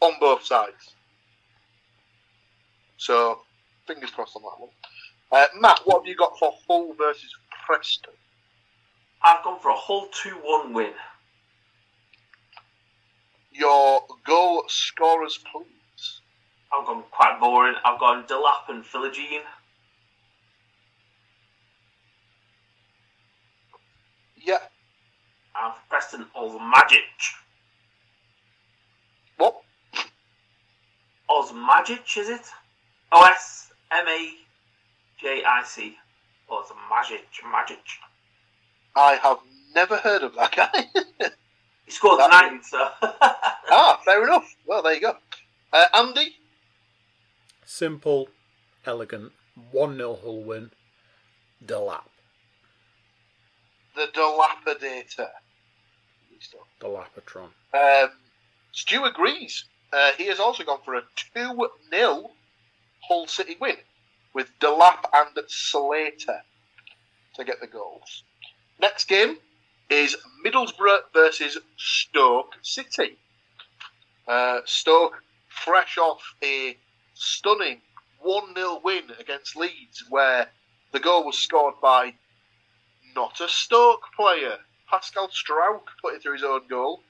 [0.00, 0.94] on both sides.
[2.96, 3.40] So,
[3.86, 4.70] fingers crossed on that one.
[5.32, 7.34] Uh, Matt, what have you got for Hull versus
[7.70, 8.14] Preston?
[9.22, 10.90] I've gone for a whole 2 1 win.
[13.52, 16.20] Your goal scorers, please.
[16.72, 17.76] I've gone quite boring.
[17.84, 19.42] I've gone Delap and Philogene.
[24.36, 24.58] Yeah.
[25.54, 27.04] And for Preston, Magic.
[29.36, 29.62] What?
[31.30, 32.46] Osmajic, is it?
[33.12, 34.30] O S M A
[35.20, 35.96] J I C.
[36.50, 37.26] Osmajic.
[37.42, 37.44] Magic.
[37.50, 37.78] Magic.
[38.96, 39.38] I have
[39.74, 41.28] never heard of that guy.
[41.84, 42.88] He scored That tonight, so.
[43.02, 44.54] ah, fair enough.
[44.64, 45.16] Well, there you go.
[45.72, 46.36] Uh, Andy?
[47.64, 48.28] Simple,
[48.86, 49.32] elegant,
[49.72, 50.70] 1 0 Hull win.
[51.66, 52.04] Delap.
[53.96, 55.30] The Dilapidator.
[56.80, 57.48] Delapatron.
[57.74, 58.10] Um,
[58.70, 59.64] Stu agrees.
[59.92, 61.02] Uh, he has also gone for a
[61.34, 62.30] 2 0
[63.08, 63.74] Hull City win
[64.34, 66.42] with Delap and Slater
[67.34, 68.24] to get the goals.
[68.80, 69.38] Next game
[69.88, 73.18] is Middlesbrough versus Stoke City.
[74.26, 76.76] Uh, Stoke, fresh off a
[77.14, 77.80] stunning
[78.20, 80.48] 1 0 win against Leeds, where
[80.92, 82.14] the goal was scored by
[83.14, 84.58] not a Stoke player.
[84.88, 87.02] Pascal Struijk put it through his own goal.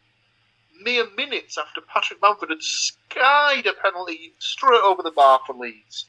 [0.83, 6.07] Mere minutes after Patrick Bamford had skied a penalty straight over the bar for Leeds.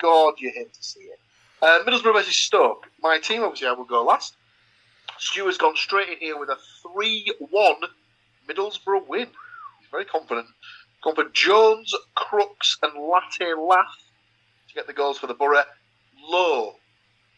[0.00, 1.18] God, you hate to see it.
[1.62, 2.86] Uh, Middlesbrough versus Stoke.
[3.02, 4.34] My team, obviously, I will go last.
[5.18, 6.56] Stu has gone straight in here with a
[6.94, 7.74] 3 1
[8.48, 9.26] Middlesbrough win.
[9.78, 10.46] He's very confident.
[11.02, 13.84] Gone for Jones, Crooks, and Latte Lath
[14.68, 15.64] to get the goals for the Borough.
[16.28, 16.74] Low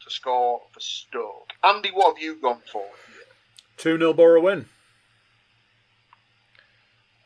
[0.04, 1.50] to score for Stoke.
[1.64, 2.84] Andy, what have you gone for?
[3.78, 4.66] 2 0 Borough win.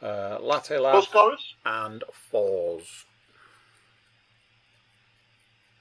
[0.02, 1.54] Uh, Latte Goal Laugh scorers?
[1.64, 3.04] and Forss.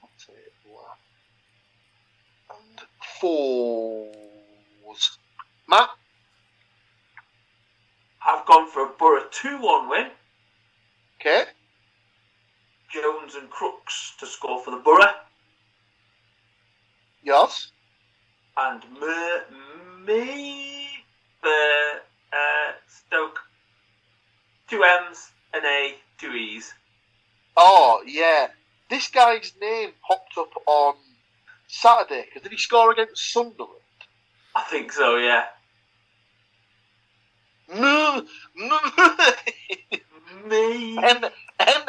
[0.02, 0.32] Latte
[0.66, 0.98] Lath
[2.50, 2.80] and
[3.20, 5.18] fours.
[5.68, 5.90] Matt?
[8.26, 10.10] I've gone for a Borough 2 1 win.
[11.20, 11.44] Okay.
[12.90, 15.14] Jones and Crooks to score for the Borough.
[17.22, 17.70] Yes.
[18.56, 20.88] And me, me
[21.40, 21.48] for
[22.32, 23.40] uh, Stoke.
[24.68, 26.72] Two M's, an A, two E's.
[27.56, 28.48] Oh, yeah.
[28.90, 30.94] This guy's name popped up on
[31.68, 33.80] Saturday because did he score against Sunderland?
[34.54, 35.46] I think so, yeah.
[40.48, 40.96] Me.
[40.98, 41.82] M M M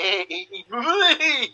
[0.00, 1.48] A.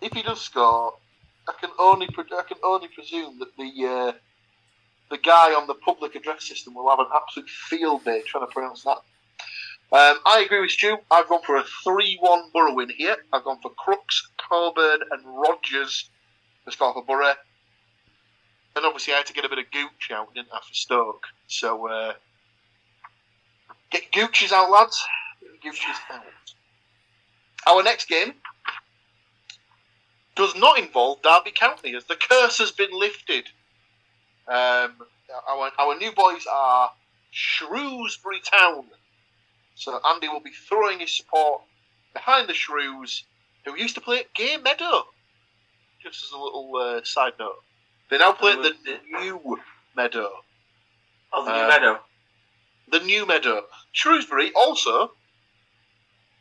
[0.00, 0.94] If he does score,
[1.46, 4.12] I can only I can only presume that the uh,
[5.10, 8.52] the guy on the public address system will have an absolute field day trying to
[8.52, 8.98] pronounce that.
[9.90, 10.98] Um, I agree with Stu.
[11.10, 13.16] I've gone for a 3 1 Borough win here.
[13.32, 16.10] I've gone for Crooks, Coburn, and Rogers
[16.66, 17.34] to score for Borough.
[18.76, 21.26] And obviously, I had to get a bit of Gooch out, didn't I, for Stoke?
[21.46, 22.12] So, uh,
[23.90, 25.02] get Gooches out, lads.
[25.64, 26.22] Gooches out.
[27.66, 28.34] Our next game
[30.36, 33.48] does not involve Derby County, as the curse has been lifted.
[34.46, 34.94] Um,
[35.48, 36.90] our, our new boys are
[37.30, 38.84] Shrewsbury Town.
[39.78, 41.62] So Andy will be throwing his support
[42.12, 43.22] behind the Shrews,
[43.64, 45.04] who used to play at Gay Meadow.
[46.02, 47.62] Just as a little uh, side note.
[48.10, 48.74] They now play at the
[49.20, 49.58] new
[49.96, 50.30] Meadow.
[51.32, 52.00] Oh, the Uh, new Meadow.
[52.90, 53.66] The new Meadow.
[53.92, 55.12] Shrewsbury also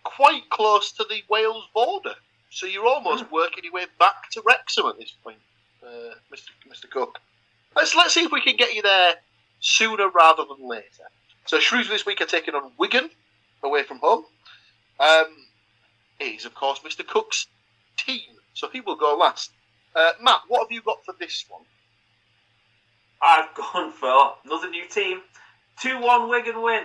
[0.03, 2.15] quite close to the Wales border.
[2.49, 5.37] So you're almost working your way back to Wrexham at this point,
[5.83, 6.49] uh, Mr.
[6.71, 6.89] Mr.
[6.89, 7.19] Cook.
[7.75, 9.15] Let's let's see if we can get you there
[9.59, 11.03] sooner rather than later.
[11.45, 13.09] So Shrewsbury this week are taking on Wigan
[13.63, 14.25] away from home.
[14.99, 15.35] Um,
[16.19, 17.05] is of course Mr.
[17.05, 17.47] Cook's
[17.97, 19.51] team, so he will go last.
[19.95, 21.63] Uh, Matt, what have you got for this one?
[23.21, 25.21] I've gone for another new team.
[25.81, 26.83] 2 1 Wigan win.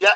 [0.00, 0.14] Yeah,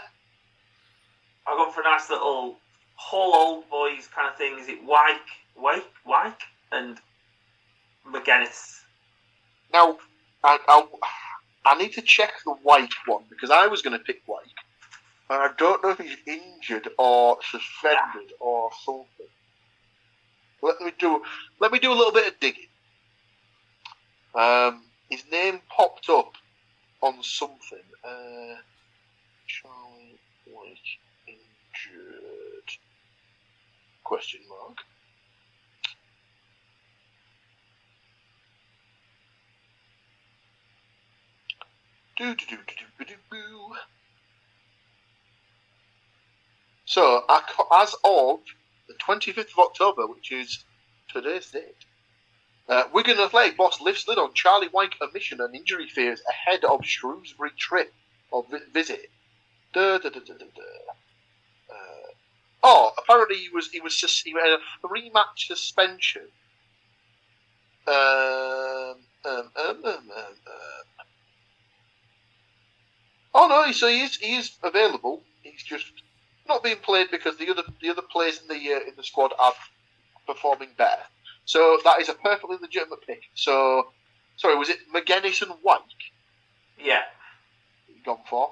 [1.46, 2.56] I've gone for a nice little
[2.96, 4.58] whole old boys kind of thing.
[4.58, 5.20] Is it Wyke,
[5.56, 6.98] Wyke, Wyke, and
[8.10, 8.80] McGuinness?
[9.72, 9.98] Now,
[10.42, 10.86] I, I,
[11.64, 14.44] I need to check the Wyke one because I was going to pick Wyke,
[15.30, 19.26] and I don't know if he's injured or suspended or something.
[20.62, 21.22] Let me do.
[21.60, 22.66] Let me do a little bit of digging.
[24.34, 26.32] Um, his name popped up
[27.02, 27.78] on something.
[28.02, 28.56] Uh,
[29.46, 30.78] Charlie Wyke
[31.28, 32.70] injured?
[34.02, 34.60] Question mark.
[34.68, 34.90] Do, do, do, do,
[41.48, 42.03] do, do, do.
[46.86, 47.24] So,
[47.72, 48.40] as of
[48.86, 50.64] the 25th of October, which is
[51.08, 51.84] today's date,
[52.68, 56.84] uh, Wigan Athletic boss lifts lid on Charlie Wyke omission and injury fears ahead of
[56.84, 57.92] Shrewsbury trip
[58.30, 59.10] or vi- visit.
[61.70, 62.12] Uh,
[62.62, 66.28] oh, apparently he was he was he had a three match suspension.
[67.86, 70.10] Um, um, um, um.
[73.34, 75.22] Oh no, so he is he is available.
[75.42, 75.86] He's just
[76.48, 79.32] not being played because the other the other players in the uh, in the squad
[79.38, 79.52] are
[80.26, 81.02] performing better.
[81.44, 83.22] So that is a perfectly legitimate pick.
[83.34, 83.88] So,
[84.36, 85.80] sorry, was it McGuinness and Wyke
[86.78, 87.02] Yeah.
[88.04, 88.50] gone for?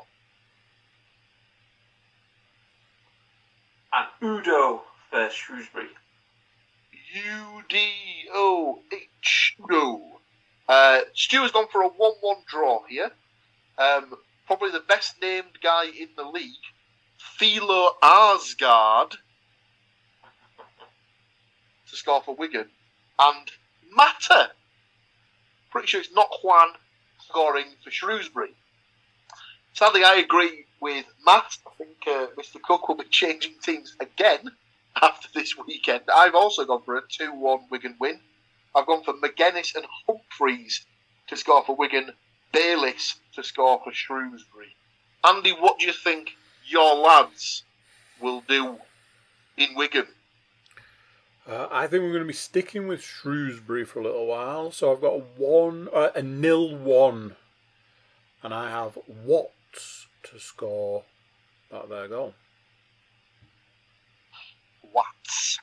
[3.92, 5.88] And Udoh for Shrewsbury.
[7.14, 7.92] U D
[8.35, 10.01] O H Udoh.
[10.68, 13.11] Uh, Stu has gone for a one-one draw here.
[13.79, 14.14] Um,
[14.52, 16.52] probably the best named guy in the league,
[17.40, 19.12] Thelo Aasgaard,
[21.88, 22.68] to score for Wigan,
[23.18, 23.50] and
[23.96, 24.50] Matter.
[25.70, 26.68] Pretty sure it's not Juan
[27.20, 28.50] scoring for Shrewsbury.
[29.72, 31.56] Sadly, I agree with Matt.
[31.66, 32.60] I think uh, Mr.
[32.60, 34.50] Cook will be changing teams again
[35.02, 36.02] after this weekend.
[36.14, 38.20] I've also gone for a 2 1 Wigan win.
[38.74, 40.84] I've gone for McGuinness and Humphrys
[41.28, 42.12] to score for Wigan,
[42.52, 44.74] Bayliss to score for Shrewsbury.
[45.24, 46.32] Andy, what do you think
[46.66, 47.64] your lads
[48.20, 48.78] will do
[49.56, 50.06] in Wigan?
[51.48, 54.70] Uh, I think we're going to be sticking with Shrewsbury for a little while.
[54.70, 57.34] So I've got a one, uh, a nil one,
[58.42, 61.02] and I have Watts to score
[61.70, 62.34] that their goal.
[64.92, 65.58] Watts.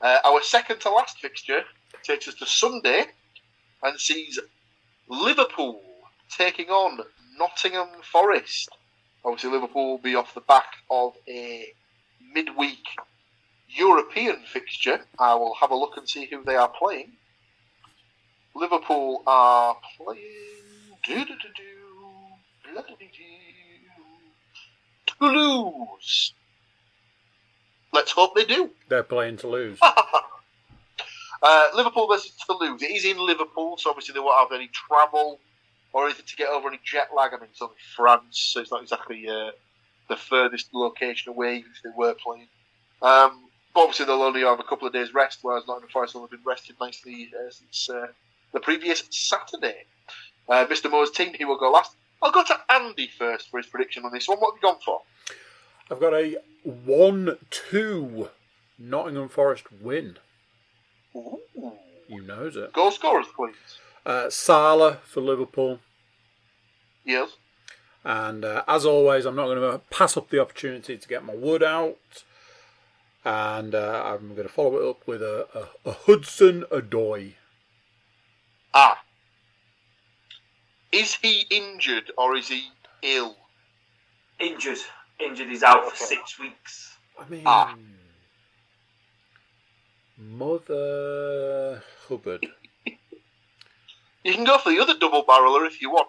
[0.00, 1.62] Uh, our second to last fixture
[2.02, 3.04] takes us to Sunday
[3.82, 4.38] and sees
[5.08, 5.80] Liverpool
[6.36, 7.00] taking on
[7.38, 8.68] Nottingham Forest.
[9.24, 11.66] Obviously, Liverpool will be off the back of a
[12.34, 12.84] midweek
[13.68, 15.00] European fixture.
[15.18, 17.12] I will have a look and see who they are playing.
[18.54, 20.22] Liverpool are playing.
[21.04, 21.76] doo-doo-doo-doo,
[25.06, 26.32] Toulouse.
[27.92, 28.70] Let's hope they do.
[28.88, 29.78] They're playing to lose.
[31.42, 32.82] Uh, Liverpool versus Toulouse.
[32.82, 35.38] It is in Liverpool, so obviously they won't have any travel
[35.92, 37.32] or anything to get over any jet lag.
[37.32, 39.50] I mean, it's only France, so it's not exactly uh,
[40.08, 42.48] the furthest location away if they were playing.
[43.02, 43.44] Um,
[43.74, 46.30] but obviously they'll only have a couple of days rest, whereas Nottingham Forest will have
[46.30, 48.06] been rested nicely uh, since uh,
[48.52, 49.84] the previous Saturday.
[50.48, 50.90] Uh, Mr.
[50.90, 51.92] Moore's team, he will go last.
[52.22, 54.38] I'll go to Andy first for his prediction on this one.
[54.38, 55.02] What have you gone for?
[55.90, 58.28] I've got a 1 2
[58.78, 60.16] Nottingham Forest win.
[61.16, 61.40] Ooh.
[62.08, 62.72] You knows it.
[62.72, 63.54] Goal scorers, please.
[64.04, 65.80] Uh, Salah for Liverpool.
[67.04, 67.30] Yes.
[68.04, 71.34] And uh, as always, I'm not going to pass up the opportunity to get my
[71.34, 71.96] wood out.
[73.24, 75.48] And uh, I'm going to follow it up with a,
[75.84, 77.32] a, a Hudson-Odoi.
[78.72, 79.02] Ah.
[80.92, 82.68] Is he injured or is he
[83.02, 83.34] ill?
[84.38, 84.78] Injured.
[85.18, 85.48] Injured.
[85.48, 86.96] He's out for six weeks.
[87.18, 87.74] I mean, Ah.
[90.18, 92.46] Mother Hubbard.
[94.24, 96.08] You can go for the other double barreler if you want.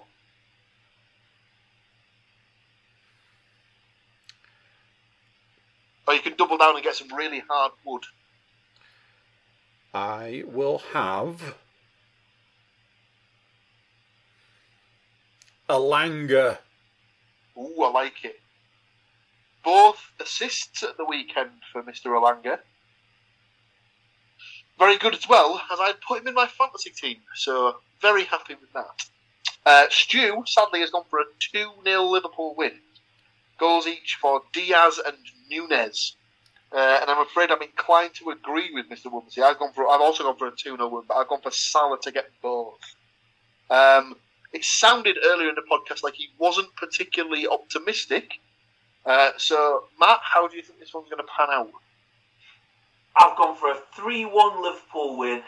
[6.08, 8.03] Or you can double down and get some really hard wood.
[9.93, 11.55] I will have
[15.70, 16.60] Elanga.
[17.58, 18.39] Ooh, I like it.
[19.64, 22.08] Both assists at the weekend for Mr.
[22.08, 22.60] Elanga.
[24.80, 28.55] Very good as well, as I put him in my fantasy team, so very happy
[28.55, 29.05] with that.
[29.65, 32.80] Uh, Stu, sadly, has gone for a 2 0 Liverpool win.
[33.59, 35.17] Goals each for Diaz and
[35.49, 36.15] Nunez.
[36.71, 39.11] Uh, and I'm afraid I'm inclined to agree with Mr.
[39.11, 39.41] Woodmansey.
[39.41, 41.51] I've gone for I've also gone for a 2 0 win, but I've gone for
[41.51, 42.80] Salah to get both.
[43.69, 44.15] Um,
[44.53, 48.39] it sounded earlier in the podcast like he wasn't particularly optimistic.
[49.05, 51.71] Uh, so, Matt, how do you think this one's going to pan out?
[53.18, 55.43] I've gone for a 3 1 Liverpool win.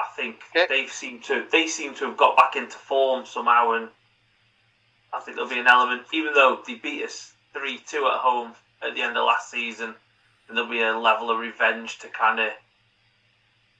[0.00, 0.66] I think Okay.
[0.68, 3.88] they've seemed to they seem to have got back into form somehow, and
[5.12, 6.06] I think there'll be an element.
[6.12, 9.94] Even though they beat us three two at home at the end of last season,
[10.48, 12.50] and there'll be a level of revenge to kind of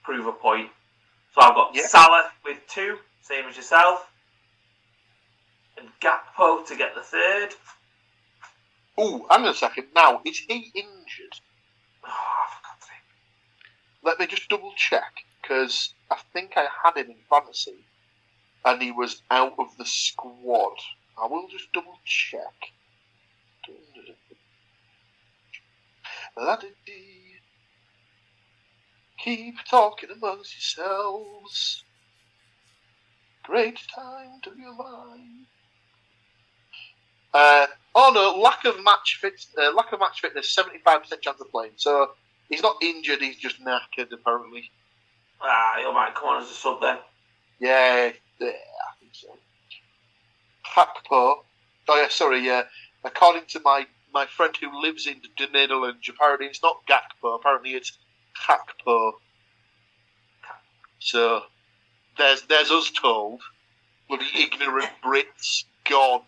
[0.03, 0.69] prove a point.
[1.35, 1.83] So I've got Yeah.
[1.87, 4.09] Salah with two, same as yourself,
[5.77, 7.53] and Gakpo to get the third.
[8.99, 9.87] Ooh, hang on a second.
[9.95, 11.39] Now, is he injured?
[12.05, 12.37] Oh.
[14.07, 17.83] Let me just double check because I think I had him in fantasy
[18.63, 20.77] and he was out of the squad.
[21.21, 22.71] I will just double check.
[29.19, 31.83] Keep talking amongst yourselves.
[33.43, 35.47] Great time to be alive.
[37.37, 41.39] Uh, oh no, lack of match fit, uh, lack of match fitness, seventy-five percent chance
[41.39, 41.73] of playing.
[41.75, 42.13] So
[42.49, 44.71] he's not injured; he's just knackered, apparently.
[45.39, 46.97] Ah, he might come on as a sub then.
[47.59, 49.27] Yeah, yeah, I think so.
[50.65, 51.43] Hakpo.
[51.87, 52.39] Oh yeah, sorry.
[52.39, 52.63] Yeah,
[53.03, 57.35] according to my my friend who lives in the Netherlands, apparently it's not Gakpo.
[57.35, 57.95] Apparently it's
[58.47, 59.11] Hakpo.
[60.97, 61.43] So
[62.17, 63.41] there's there's us told.
[64.09, 65.65] Bloody ignorant Brits.
[65.87, 66.23] God.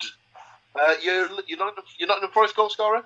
[0.80, 3.04] Uh, you're you're not you're not the Forest goal scorer.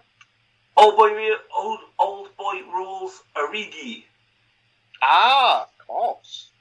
[0.75, 1.11] Old boy,
[1.55, 4.03] old old boy rules Origi.
[5.01, 6.51] Ah, of course.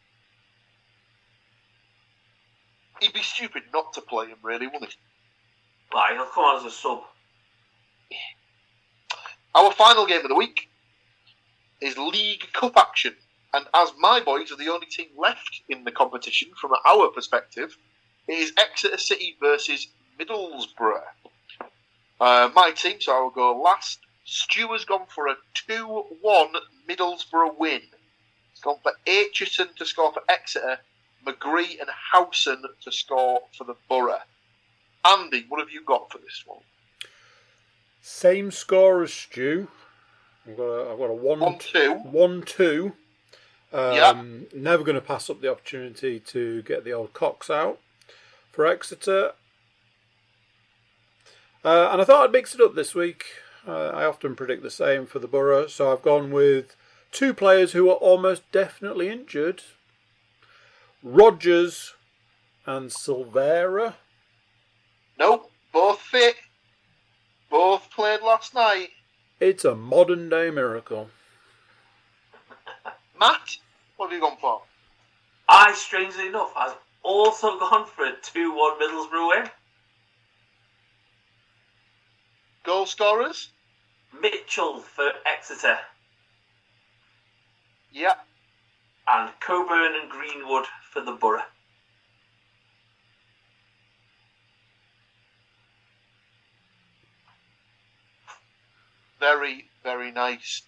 [3.00, 4.98] He'd be stupid not to play him, really, wouldn't he?
[5.94, 7.02] Like he'll come on as a sub.
[9.54, 10.70] Our final game of the week
[11.80, 13.14] is League Cup action.
[13.54, 17.76] And as my boys are the only team left in the competition from our perspective,
[18.28, 19.88] it is Exeter City versus
[20.18, 21.02] Middlesbrough.
[22.20, 23.98] Uh, my team, so I will go last.
[24.24, 25.84] Stu has gone for a 2
[26.20, 26.48] 1
[26.88, 27.80] Middlesbrough win.
[28.52, 30.78] He's gone for Aitchison to score for Exeter,
[31.26, 34.18] McGree and Howson to score for the Borough.
[35.04, 36.60] Andy, what have you got for this one?
[38.00, 39.68] Same score as Stu.
[40.46, 41.92] I've got a, I've got a 1 1 2.
[41.94, 42.92] 1 2.
[43.72, 44.22] Um, Yeah.
[44.54, 47.78] Never going to pass up the opportunity to get the old Cox out
[48.52, 49.32] for Exeter.
[51.64, 53.24] Uh, and I thought I'd mix it up this week.
[53.66, 56.74] Uh, I often predict the same for the Borough, so I've gone with
[57.12, 59.62] two players who are almost definitely injured
[61.02, 61.94] Rogers
[62.66, 63.94] and Silvera.
[65.18, 66.36] No, both fit.
[67.50, 68.90] Both played last night.
[69.40, 71.10] It's a modern day miracle.
[73.18, 73.56] Matt,
[73.96, 74.62] what have you gone for?
[75.48, 79.50] I, strangely enough, has also gone for a 2 1 Middlesbrough win.
[82.64, 83.50] Goal scorers?
[84.20, 85.78] Mitchell for Exeter
[87.90, 88.14] Yeah.
[89.06, 91.44] and Coburn and Greenwood for the Borough.
[99.20, 100.62] Very, very nice.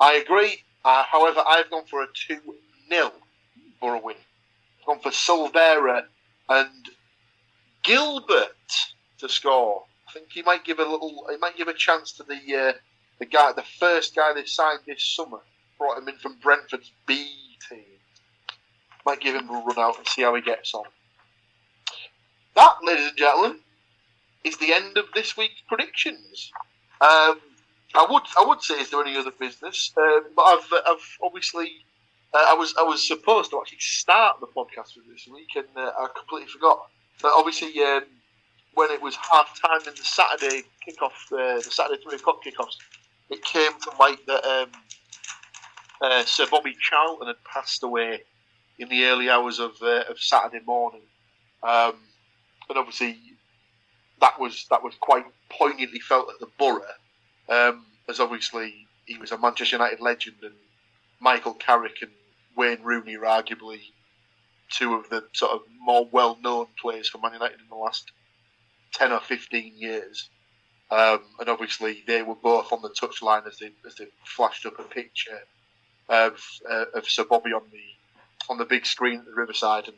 [0.00, 0.64] I agree.
[0.84, 2.40] Uh, however, I've gone for a 2
[2.88, 3.12] 0
[3.80, 4.16] Borough win.
[4.80, 6.06] I've gone for Silvera
[6.48, 6.88] and
[7.82, 8.56] Gilbert
[9.18, 9.84] to score.
[10.10, 11.26] I think he might give a little.
[11.30, 12.72] He might give a chance to the uh,
[13.20, 15.38] the guy, the first guy they signed this summer.
[15.78, 17.28] Brought him in from Brentford's B
[17.68, 17.84] team.
[19.06, 20.84] Might give him a run out and see how he gets on.
[22.56, 23.60] That, ladies and gentlemen,
[24.42, 26.50] is the end of this week's predictions.
[27.00, 27.40] Um,
[27.94, 31.70] I would I would say is there any other business, um, but I've I've obviously
[32.34, 35.66] uh, I was I was supposed to actually start the podcast with this week and
[35.76, 36.88] uh, I completely forgot.
[37.22, 38.04] But obviously, um,
[38.74, 42.76] when it was half time in the Saturday kickoff, uh, the Saturday three o'clock kickoffs,
[43.28, 44.70] it came to light that um,
[46.00, 48.22] uh, Sir Bobby Charlton had passed away
[48.78, 51.02] in the early hours of uh, of Saturday morning,
[51.62, 51.94] um,
[52.68, 53.18] and obviously
[54.20, 56.82] that was that was quite poignantly felt at the Borough,
[57.48, 60.54] um, as obviously he was a Manchester United legend and
[61.20, 62.10] Michael Carrick and
[62.56, 63.80] Wayne Rooney are arguably
[64.70, 68.12] two of the sort of more well-known players for Man United in the last
[68.92, 70.28] ten or fifteen years.
[70.90, 74.78] Um, and obviously, they were both on the touchline as they as they flashed up
[74.78, 75.40] a picture
[76.08, 79.96] of uh, of Sir Bobby on the on the big screen at the Riverside, and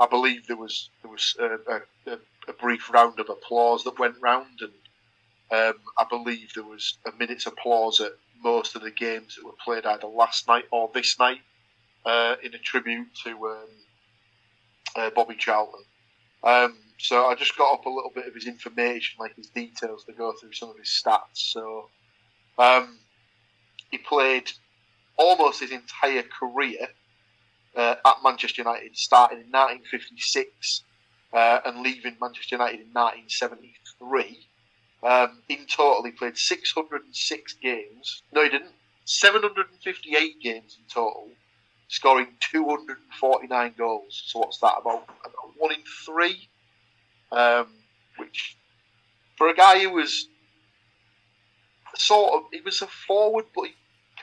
[0.00, 2.18] I believe there was there was a, a,
[2.48, 4.72] a brief round of applause that went round, and
[5.52, 8.12] um, I believe there was a minute's applause at
[8.42, 11.40] most of the games that were played either last night or this night
[12.04, 13.68] uh, in a tribute to um,
[14.96, 15.84] uh, Bobby Charlton.
[16.42, 20.04] Um, so I just got up a little bit of his information, like his details,
[20.04, 21.24] to go through some of his stats.
[21.34, 21.88] So
[22.58, 22.98] um,
[23.90, 24.50] he played
[25.16, 26.88] almost his entire career
[27.76, 30.82] uh, at Manchester United, starting in 1956
[31.32, 34.46] uh, and leaving Manchester United in 1973.
[35.02, 38.22] Um, in total, he played 606 games.
[38.32, 38.72] No, he didn't.
[39.04, 41.28] 758 games in total,
[41.88, 44.22] scoring 249 goals.
[44.26, 45.04] So what's that about?
[45.20, 46.48] About one in three.
[47.32, 47.66] Um,
[48.16, 48.56] which,
[49.36, 50.28] for a guy who was
[51.96, 53.74] sort of, he was a forward, but he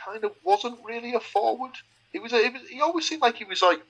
[0.05, 1.71] kind of wasn't really a forward.
[2.11, 2.33] He was.
[2.33, 3.81] A, he, was he always seemed like he was like.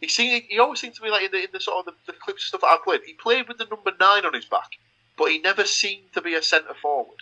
[0.00, 0.44] He seemed.
[0.48, 2.44] He always seemed to be like in the, in the sort of the, the clips
[2.44, 3.00] stuff that I played.
[3.06, 4.70] He played with the number nine on his back,
[5.16, 7.18] but he never seemed to be a centre forward.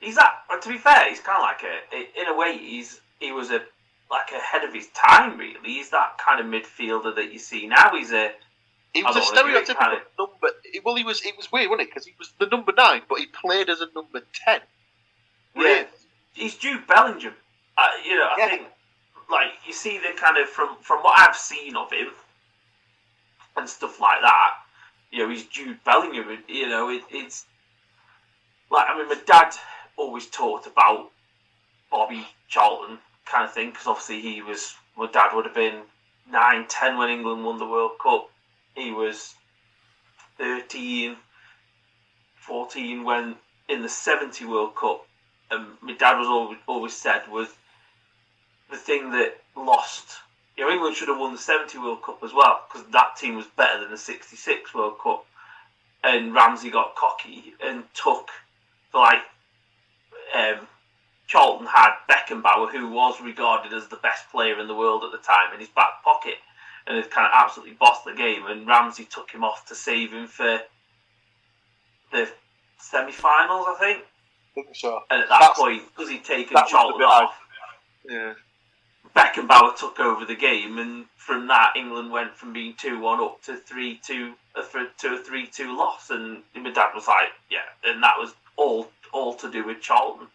[0.00, 0.42] He's that.
[0.62, 2.20] To be fair, he's kind of like a.
[2.20, 3.62] In a way, he's he was a
[4.10, 5.38] like ahead of his time.
[5.38, 7.94] Really, he's that kind of midfielder that you see now.
[7.94, 8.32] He's a.
[8.94, 10.48] He was a don't wanna do it stereotypical number.
[10.84, 11.24] Well, he was.
[11.24, 11.90] It was weird, wasn't it?
[11.90, 14.60] Because he was the number nine, but he played as a number ten.
[15.54, 15.84] Yeah,
[16.32, 17.34] he's Jude Bellingham.
[17.76, 18.48] Uh, you know, I Yeah.
[18.48, 18.62] think
[19.30, 22.08] like you see the kind of from from what I've seen of him
[23.56, 24.54] and stuff like that.
[25.10, 26.42] You know, he's Jude Bellingham.
[26.48, 27.44] You know, it, it's
[28.70, 29.54] like I mean, my dad
[29.96, 31.10] always talked about
[31.90, 34.74] Bobby Charlton kind of thing because obviously he was.
[34.96, 35.82] My dad would have been
[36.30, 38.30] nine, ten when England won the World Cup.
[38.78, 39.34] He was
[40.38, 41.16] 13,
[42.36, 43.34] 14 when
[43.68, 45.04] in the 70 World Cup
[45.50, 47.48] and my dad was always, always said was
[48.70, 50.18] the thing that lost.
[50.56, 53.34] You know, England should have won the 70 World Cup as well because that team
[53.34, 55.26] was better than the 66 World Cup.
[56.04, 58.28] And Ramsey got cocky and took,
[58.94, 59.22] like,
[60.32, 60.68] um,
[61.26, 65.18] Charlton had Beckenbauer, who was regarded as the best player in the world at the
[65.18, 66.36] time, in his back pocket
[66.88, 68.46] and had kind of absolutely bossed the game.
[68.46, 70.60] And Ramsey took him off to save him for
[72.12, 72.28] the
[72.78, 73.98] semi finals, I think.
[74.04, 75.00] I think so.
[75.10, 77.40] And at that That's- point, because he'd taken that was the Charlton I- off,
[78.04, 78.34] Yeah.
[79.16, 83.42] Beckenbauer took over the game, and from that, England went from being two one up
[83.42, 84.62] to three two uh,
[84.98, 86.10] to a three two loss.
[86.10, 90.28] And my dad was like, "Yeah," and that was all all to do with Charlton.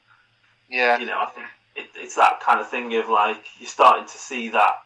[0.70, 0.98] Yeah.
[0.98, 4.18] You know, I think it, it's that kind of thing of like you're starting to
[4.18, 4.82] see that,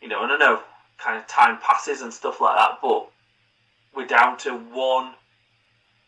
[0.00, 0.62] you know, and I know
[0.98, 3.08] kind of time passes and stuff like that, but
[3.94, 5.14] we're down to one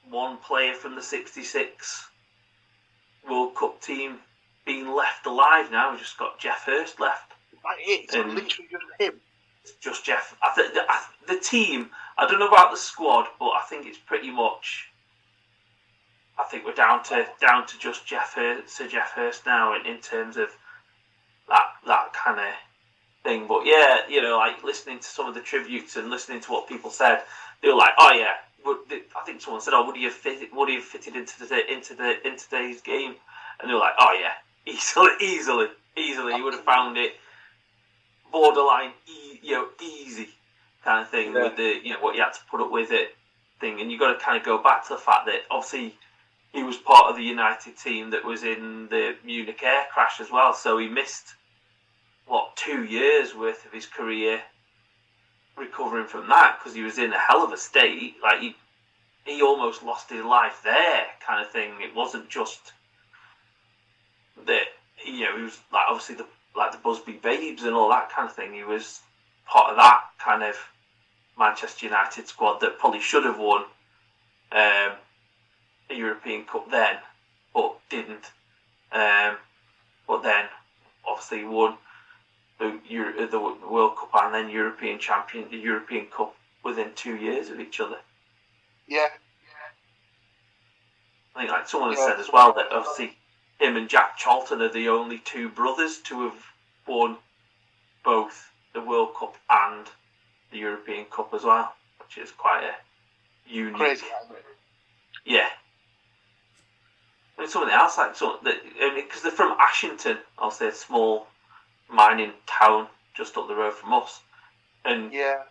[0.08, 2.08] one player from the '66
[3.28, 4.18] World Cup team
[4.64, 5.90] being left alive now.
[5.90, 7.32] We've just got Geoff Hurst left.
[7.62, 9.20] That is it's literally just him.
[9.62, 10.36] It's just Geoff.
[10.42, 11.90] I think the, I, the team.
[12.18, 14.88] I don't know about the squad, but I think it's pretty much.
[16.38, 19.86] I think we're down to down to just Geoff Hurst, Sir Geoff Hurst now in,
[19.86, 20.48] in terms of
[21.48, 22.54] that that kind of
[23.22, 23.46] thing.
[23.46, 26.68] But yeah, you know, like listening to some of the tributes and listening to what
[26.68, 27.22] people said,
[27.62, 28.34] they were like, "Oh yeah."
[28.66, 30.48] I think someone said, "Oh, would he have fitted?
[30.52, 33.14] Would he have fitted into the into the in today's game?"
[33.60, 34.32] And they were like, "Oh yeah,
[34.66, 35.66] easily, easily,
[35.96, 36.34] easily.
[36.34, 37.12] He would have found it
[38.30, 40.28] borderline, e- you know, easy
[40.84, 41.44] kind of thing Yeah.
[41.44, 43.14] with the you know what you had to put up with it
[43.60, 45.94] thing, and you got to kind of go back to the fact that obviously
[46.52, 50.30] he was part of the United team that was in the Munich air crash as
[50.30, 51.34] well, so he missed
[52.30, 54.40] what two years worth of his career
[55.56, 58.14] recovering from that because he was in a hell of a state.
[58.22, 58.54] Like he,
[59.26, 61.72] he almost lost his life there, kind of thing.
[61.80, 62.72] It wasn't just
[64.46, 64.62] that
[65.04, 68.28] you know he was like obviously the like the Busby Babes and all that kind
[68.28, 68.54] of thing.
[68.54, 69.00] He was
[69.44, 70.56] part of that kind of
[71.36, 73.62] Manchester United squad that probably should have won
[74.52, 74.92] um,
[75.90, 76.96] a European Cup then,
[77.52, 78.30] but didn't.
[78.92, 79.36] Um,
[80.06, 80.44] but then
[81.04, 81.74] obviously won
[82.60, 87.48] the, Euro- the World Cup and then European champion, the European Cup within two years
[87.48, 87.96] of each other.
[88.86, 89.08] Yeah.
[91.34, 92.08] I think like someone has Yeah.
[92.08, 93.16] said as well that obviously
[93.58, 96.44] him and Jack Charlton are the only two brothers to have
[96.86, 97.16] won
[98.04, 99.86] both the World Cup and
[100.50, 102.74] the European Cup as well, which is quite a
[103.50, 103.76] unique.
[103.76, 104.06] Crazy.
[105.24, 105.48] Yeah.
[107.38, 108.56] I mean, something else like so that
[108.94, 111.26] because they're from Ashington, I'll say a small
[111.90, 114.20] mining town just up the road from us,
[114.84, 115.44] and Yeah.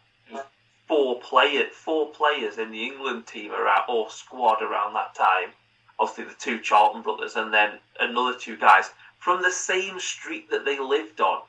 [0.87, 5.53] four player four players in the England team around or squad around that time.
[5.99, 10.65] Obviously, the two Charlton brothers, and then another two guys from the same street that
[10.65, 11.41] they lived on.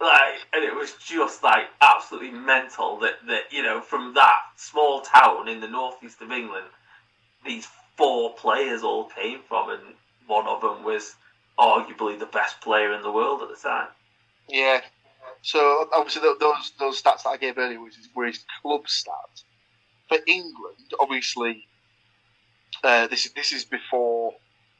[0.00, 5.00] Like, and it was just like absolutely mental that that you know from that small
[5.00, 6.68] town in the northeast of England,
[7.44, 7.66] these
[7.96, 9.82] four players all came from, and
[10.28, 11.16] one of them was
[11.58, 13.88] arguably the best player in the world at the time.
[14.48, 14.80] Yeah.
[15.42, 19.44] So obviously those those stats that I gave earlier was were his club stats.
[20.08, 21.66] For England, obviously,
[22.82, 24.34] uh, this is this is before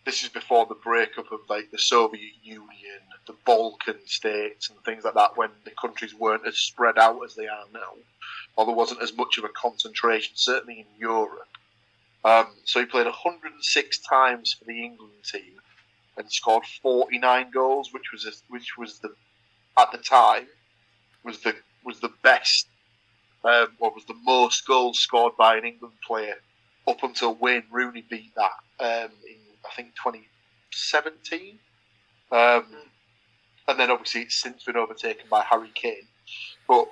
[0.05, 5.05] this is before the breakup of like the Soviet Union, the Balkan states, and things
[5.05, 5.37] like that.
[5.37, 7.93] When the countries weren't as spread out as they are now,
[8.57, 11.49] or there wasn't as much of a concentration, certainly in Europe.
[12.25, 15.61] Um, so he played 106 times for the England team
[16.19, 19.15] and scored 49 goals, which was a, which was the
[19.79, 20.47] at the time
[21.25, 21.55] was the
[21.85, 22.67] was the best
[23.45, 26.35] um, or was the most goals scored by an England player
[26.87, 31.59] up until Wayne Rooney beat that um, in I think 2017.
[32.31, 32.67] Um,
[33.69, 36.07] and then obviously it's since been overtaken by Harry Kane.
[36.67, 36.89] But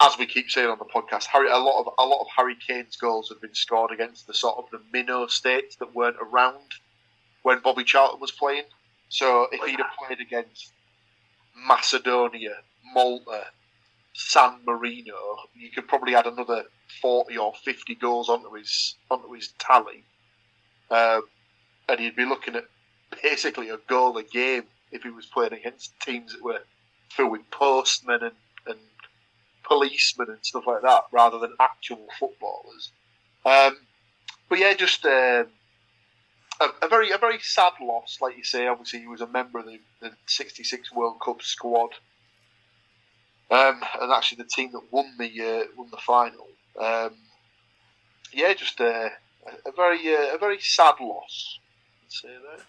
[0.00, 2.56] as we keep saying on the podcast, Harry a lot of a lot of Harry
[2.56, 6.72] Kane's goals have been scored against the sort of the minnow states that weren't around
[7.42, 8.64] when Bobby Charlton was playing.
[9.08, 10.72] So if he'd have played against
[11.66, 12.56] Macedonia,
[12.92, 13.44] Malta,
[14.12, 15.14] San Marino,
[15.54, 16.64] you could probably add another
[17.00, 20.04] forty or fifty goals onto his onto his tally,
[20.90, 21.22] um,
[21.88, 22.64] and he'd be looking at
[23.22, 26.60] basically a goal a game if he was playing against teams that were
[27.10, 28.34] filled with postmen and,
[28.66, 28.78] and
[29.62, 32.90] policemen and stuff like that, rather than actual footballers.
[33.44, 33.76] Um,
[34.48, 35.46] but yeah, just um,
[36.60, 38.66] a, a very a very sad loss, like you say.
[38.66, 41.90] Obviously, he was a member of the, the '66 World Cup squad,
[43.50, 46.46] um, and actually the team that won the uh, won the final.
[46.78, 47.14] Um,
[48.32, 49.10] yeah, just a,
[49.66, 51.58] a very uh, a very sad loss.
[52.04, 52.64] I'd say that.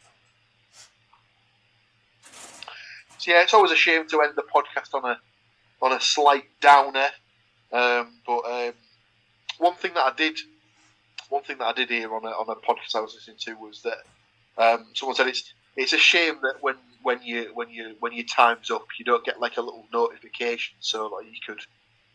[3.17, 5.19] So yeah, it's always a shame to end the podcast on a
[5.81, 7.07] on a slight downer.
[7.71, 8.73] Um, but um,
[9.57, 10.39] one thing that I did,
[11.29, 13.53] one thing that I did hear on a, on a podcast I was listening to
[13.55, 13.99] was that
[14.57, 18.25] um, someone said it's it's a shame that when when you when you when your
[18.25, 21.61] time's up, you don't get like a little notification, so like you could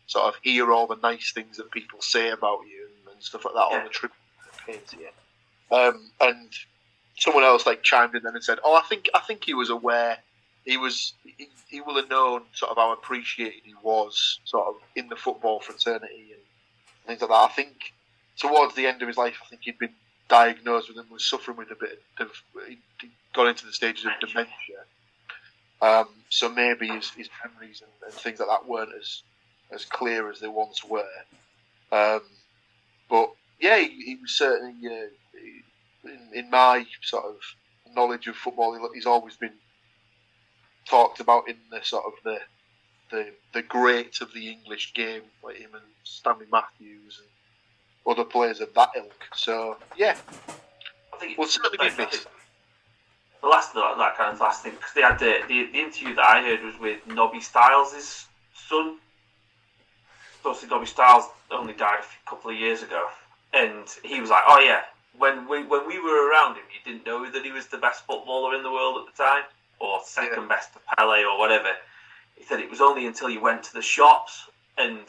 [0.06, 3.54] sort of hear all the nice things that people say about you and, stuff like
[3.54, 3.78] that Yeah.
[3.78, 4.12] on the trip
[4.66, 5.08] paid to you.
[5.74, 6.50] Um, and
[7.16, 9.70] someone else like chimed in then and said, "Oh, I think I think he was
[9.70, 10.18] aware.
[10.66, 14.74] He was he, he will have known sort of how appreciated he was sort of
[14.94, 16.40] in the football fraternity and
[17.06, 17.34] things like that.
[17.34, 17.92] I think
[18.39, 19.95] towards the end of his life, I think he'd been
[20.28, 22.30] diagnosed with and was suffering with a bit of
[22.68, 22.78] he'd
[23.35, 24.85] gone into the stages of Dementia.
[25.82, 29.22] Um, so maybe his, his memories and, and things like that weren't as
[29.72, 31.05] as clear as they once were.
[31.93, 32.22] Um,
[33.09, 33.30] but
[33.61, 35.07] yeah, he, he was certainly uh,
[36.05, 37.37] in, in my sort of
[37.95, 38.74] knowledge of football.
[38.74, 39.53] he- He's always been
[40.87, 42.39] talked about in the sort of the
[43.11, 47.28] the the greats of the English game, like him and Stanley Matthews and
[48.07, 49.24] other players of that ilk.
[49.34, 50.16] So yeah,
[51.12, 52.26] I think Well, certainly be missed.
[53.40, 56.14] The last that, that kind of last thing because they had the, the the interview
[56.14, 58.98] that I heard was with Nobby Stiles' son.
[60.44, 63.07] Obviously, Nobby Stiles only died a couple of years ago,
[63.52, 64.82] and he was like, "Oh yeah,
[65.18, 68.05] when we when we were around him, you didn't know that he was the best
[68.07, 69.44] footballer in the world at the time,
[69.78, 70.48] or second Yeah.
[70.48, 71.72] best to Pele or whatever."
[72.36, 75.07] He said it was only until you went to the shops and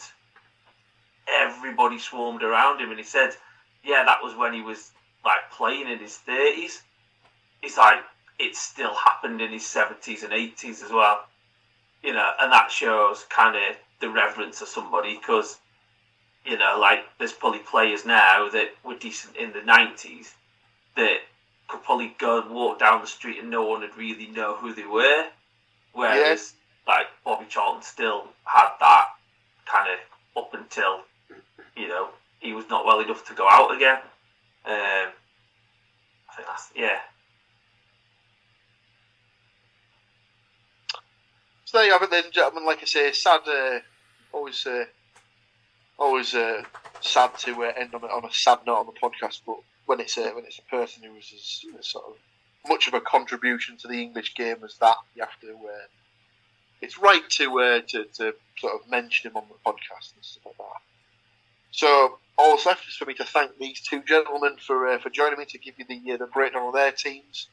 [1.27, 3.35] everybody swarmed around him, and he said,
[3.83, 4.91] "Yeah, that was when he was
[5.23, 6.81] like playing in his thirties."
[7.61, 7.99] It's like
[8.39, 11.25] it still happened in his seventies and eighties as well,
[12.03, 15.57] you know, and that shows kind of the reverence of somebody because,
[16.45, 20.33] you know, like there's probably players now that were decent in the nineties
[20.95, 21.19] that
[21.67, 24.73] could probably go and walk down the street and no one would really know who
[24.73, 25.25] they were,
[25.93, 26.53] whereas
[26.87, 29.07] like Bobby Charlton still had that
[29.65, 31.01] kind of up until
[31.75, 32.09] you know
[32.39, 33.97] he was not well enough to go out again.
[34.65, 35.11] Um,
[36.29, 36.99] I think that's yeah.
[41.65, 42.65] So there you have it, then, gentlemen.
[42.65, 43.41] Like I say, sad.
[43.47, 43.79] Uh,
[44.31, 44.85] always, uh,
[45.97, 46.63] always uh,
[47.01, 49.41] sad to uh, end on a, on a sad note on the podcast.
[49.45, 52.13] But when it's a when it's a person who was as, sort of
[52.67, 55.53] much of a contribution to the English game as that, you have to.
[55.53, 55.87] Uh,
[56.81, 60.45] it's right to, uh, to to sort of mention him on the podcast and stuff
[60.45, 60.81] like that.
[61.75, 65.09] So all that's left is for me to thank these two gentlemen for uh, for
[65.09, 67.49] joining me to give you the uh, the breakdown of their teams.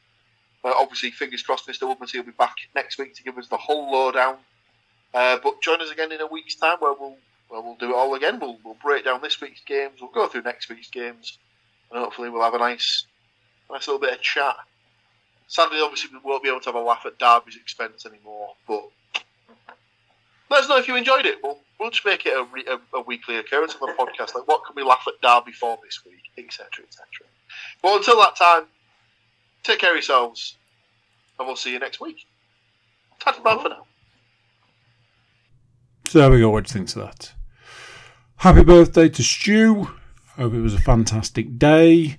[0.65, 1.83] Uh, obviously, fingers crossed, Mr.
[1.89, 4.37] Woodmansey will be back next week to give us the whole lowdown.
[5.13, 7.17] Uh, but join us again in a week's time where we'll
[7.49, 8.39] where we'll do it all again.
[8.39, 10.01] We'll, we'll break down this week's games.
[10.01, 11.37] We'll go through next week's games,
[11.91, 13.07] and hopefully we'll have a nice
[13.73, 14.55] nice little bit of chat.
[15.49, 18.51] Sadly, obviously, we won't be able to have a laugh at Derby's expense anymore.
[18.69, 18.85] But
[20.53, 21.39] let us know if you enjoyed it.
[21.43, 24.35] We'll, we'll just make it a, re- a, a weekly occurrence of the podcast.
[24.35, 27.07] Like, what can we laugh at Derby for this week, etc., etc.
[27.83, 28.65] Well, until that time,
[29.63, 30.57] take care of yourselves,
[31.39, 32.27] and we'll see you next week.
[33.19, 33.87] Tata bye for now.
[36.07, 36.51] So there we go.
[36.51, 37.33] What do you think of that?
[38.37, 39.89] Happy birthday to Stu.
[40.37, 42.19] Hope it was a fantastic day.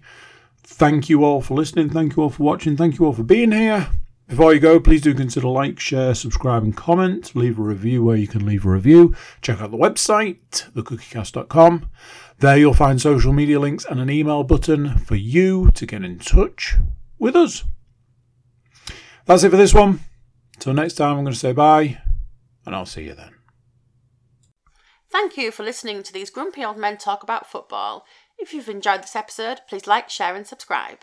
[0.63, 1.89] Thank you all for listening.
[1.89, 2.77] Thank you all for watching.
[2.77, 3.89] Thank you all for being here.
[4.33, 7.35] Before you go, please do consider like, share, subscribe, and comment.
[7.35, 9.15] Leave a review where you can leave a review.
[9.43, 11.87] Check out the website, thecookiecast.com.
[12.39, 16.17] There you'll find social media links and an email button for you to get in
[16.17, 16.77] touch
[17.19, 17.63] with us.
[19.25, 19.99] That's it for this one.
[20.57, 22.01] Till next time, I'm going to say bye,
[22.65, 23.35] and I'll see you then.
[25.11, 28.03] Thank you for listening to these grumpy old men talk about football.
[28.39, 31.01] If you've enjoyed this episode, please like, share, and subscribe.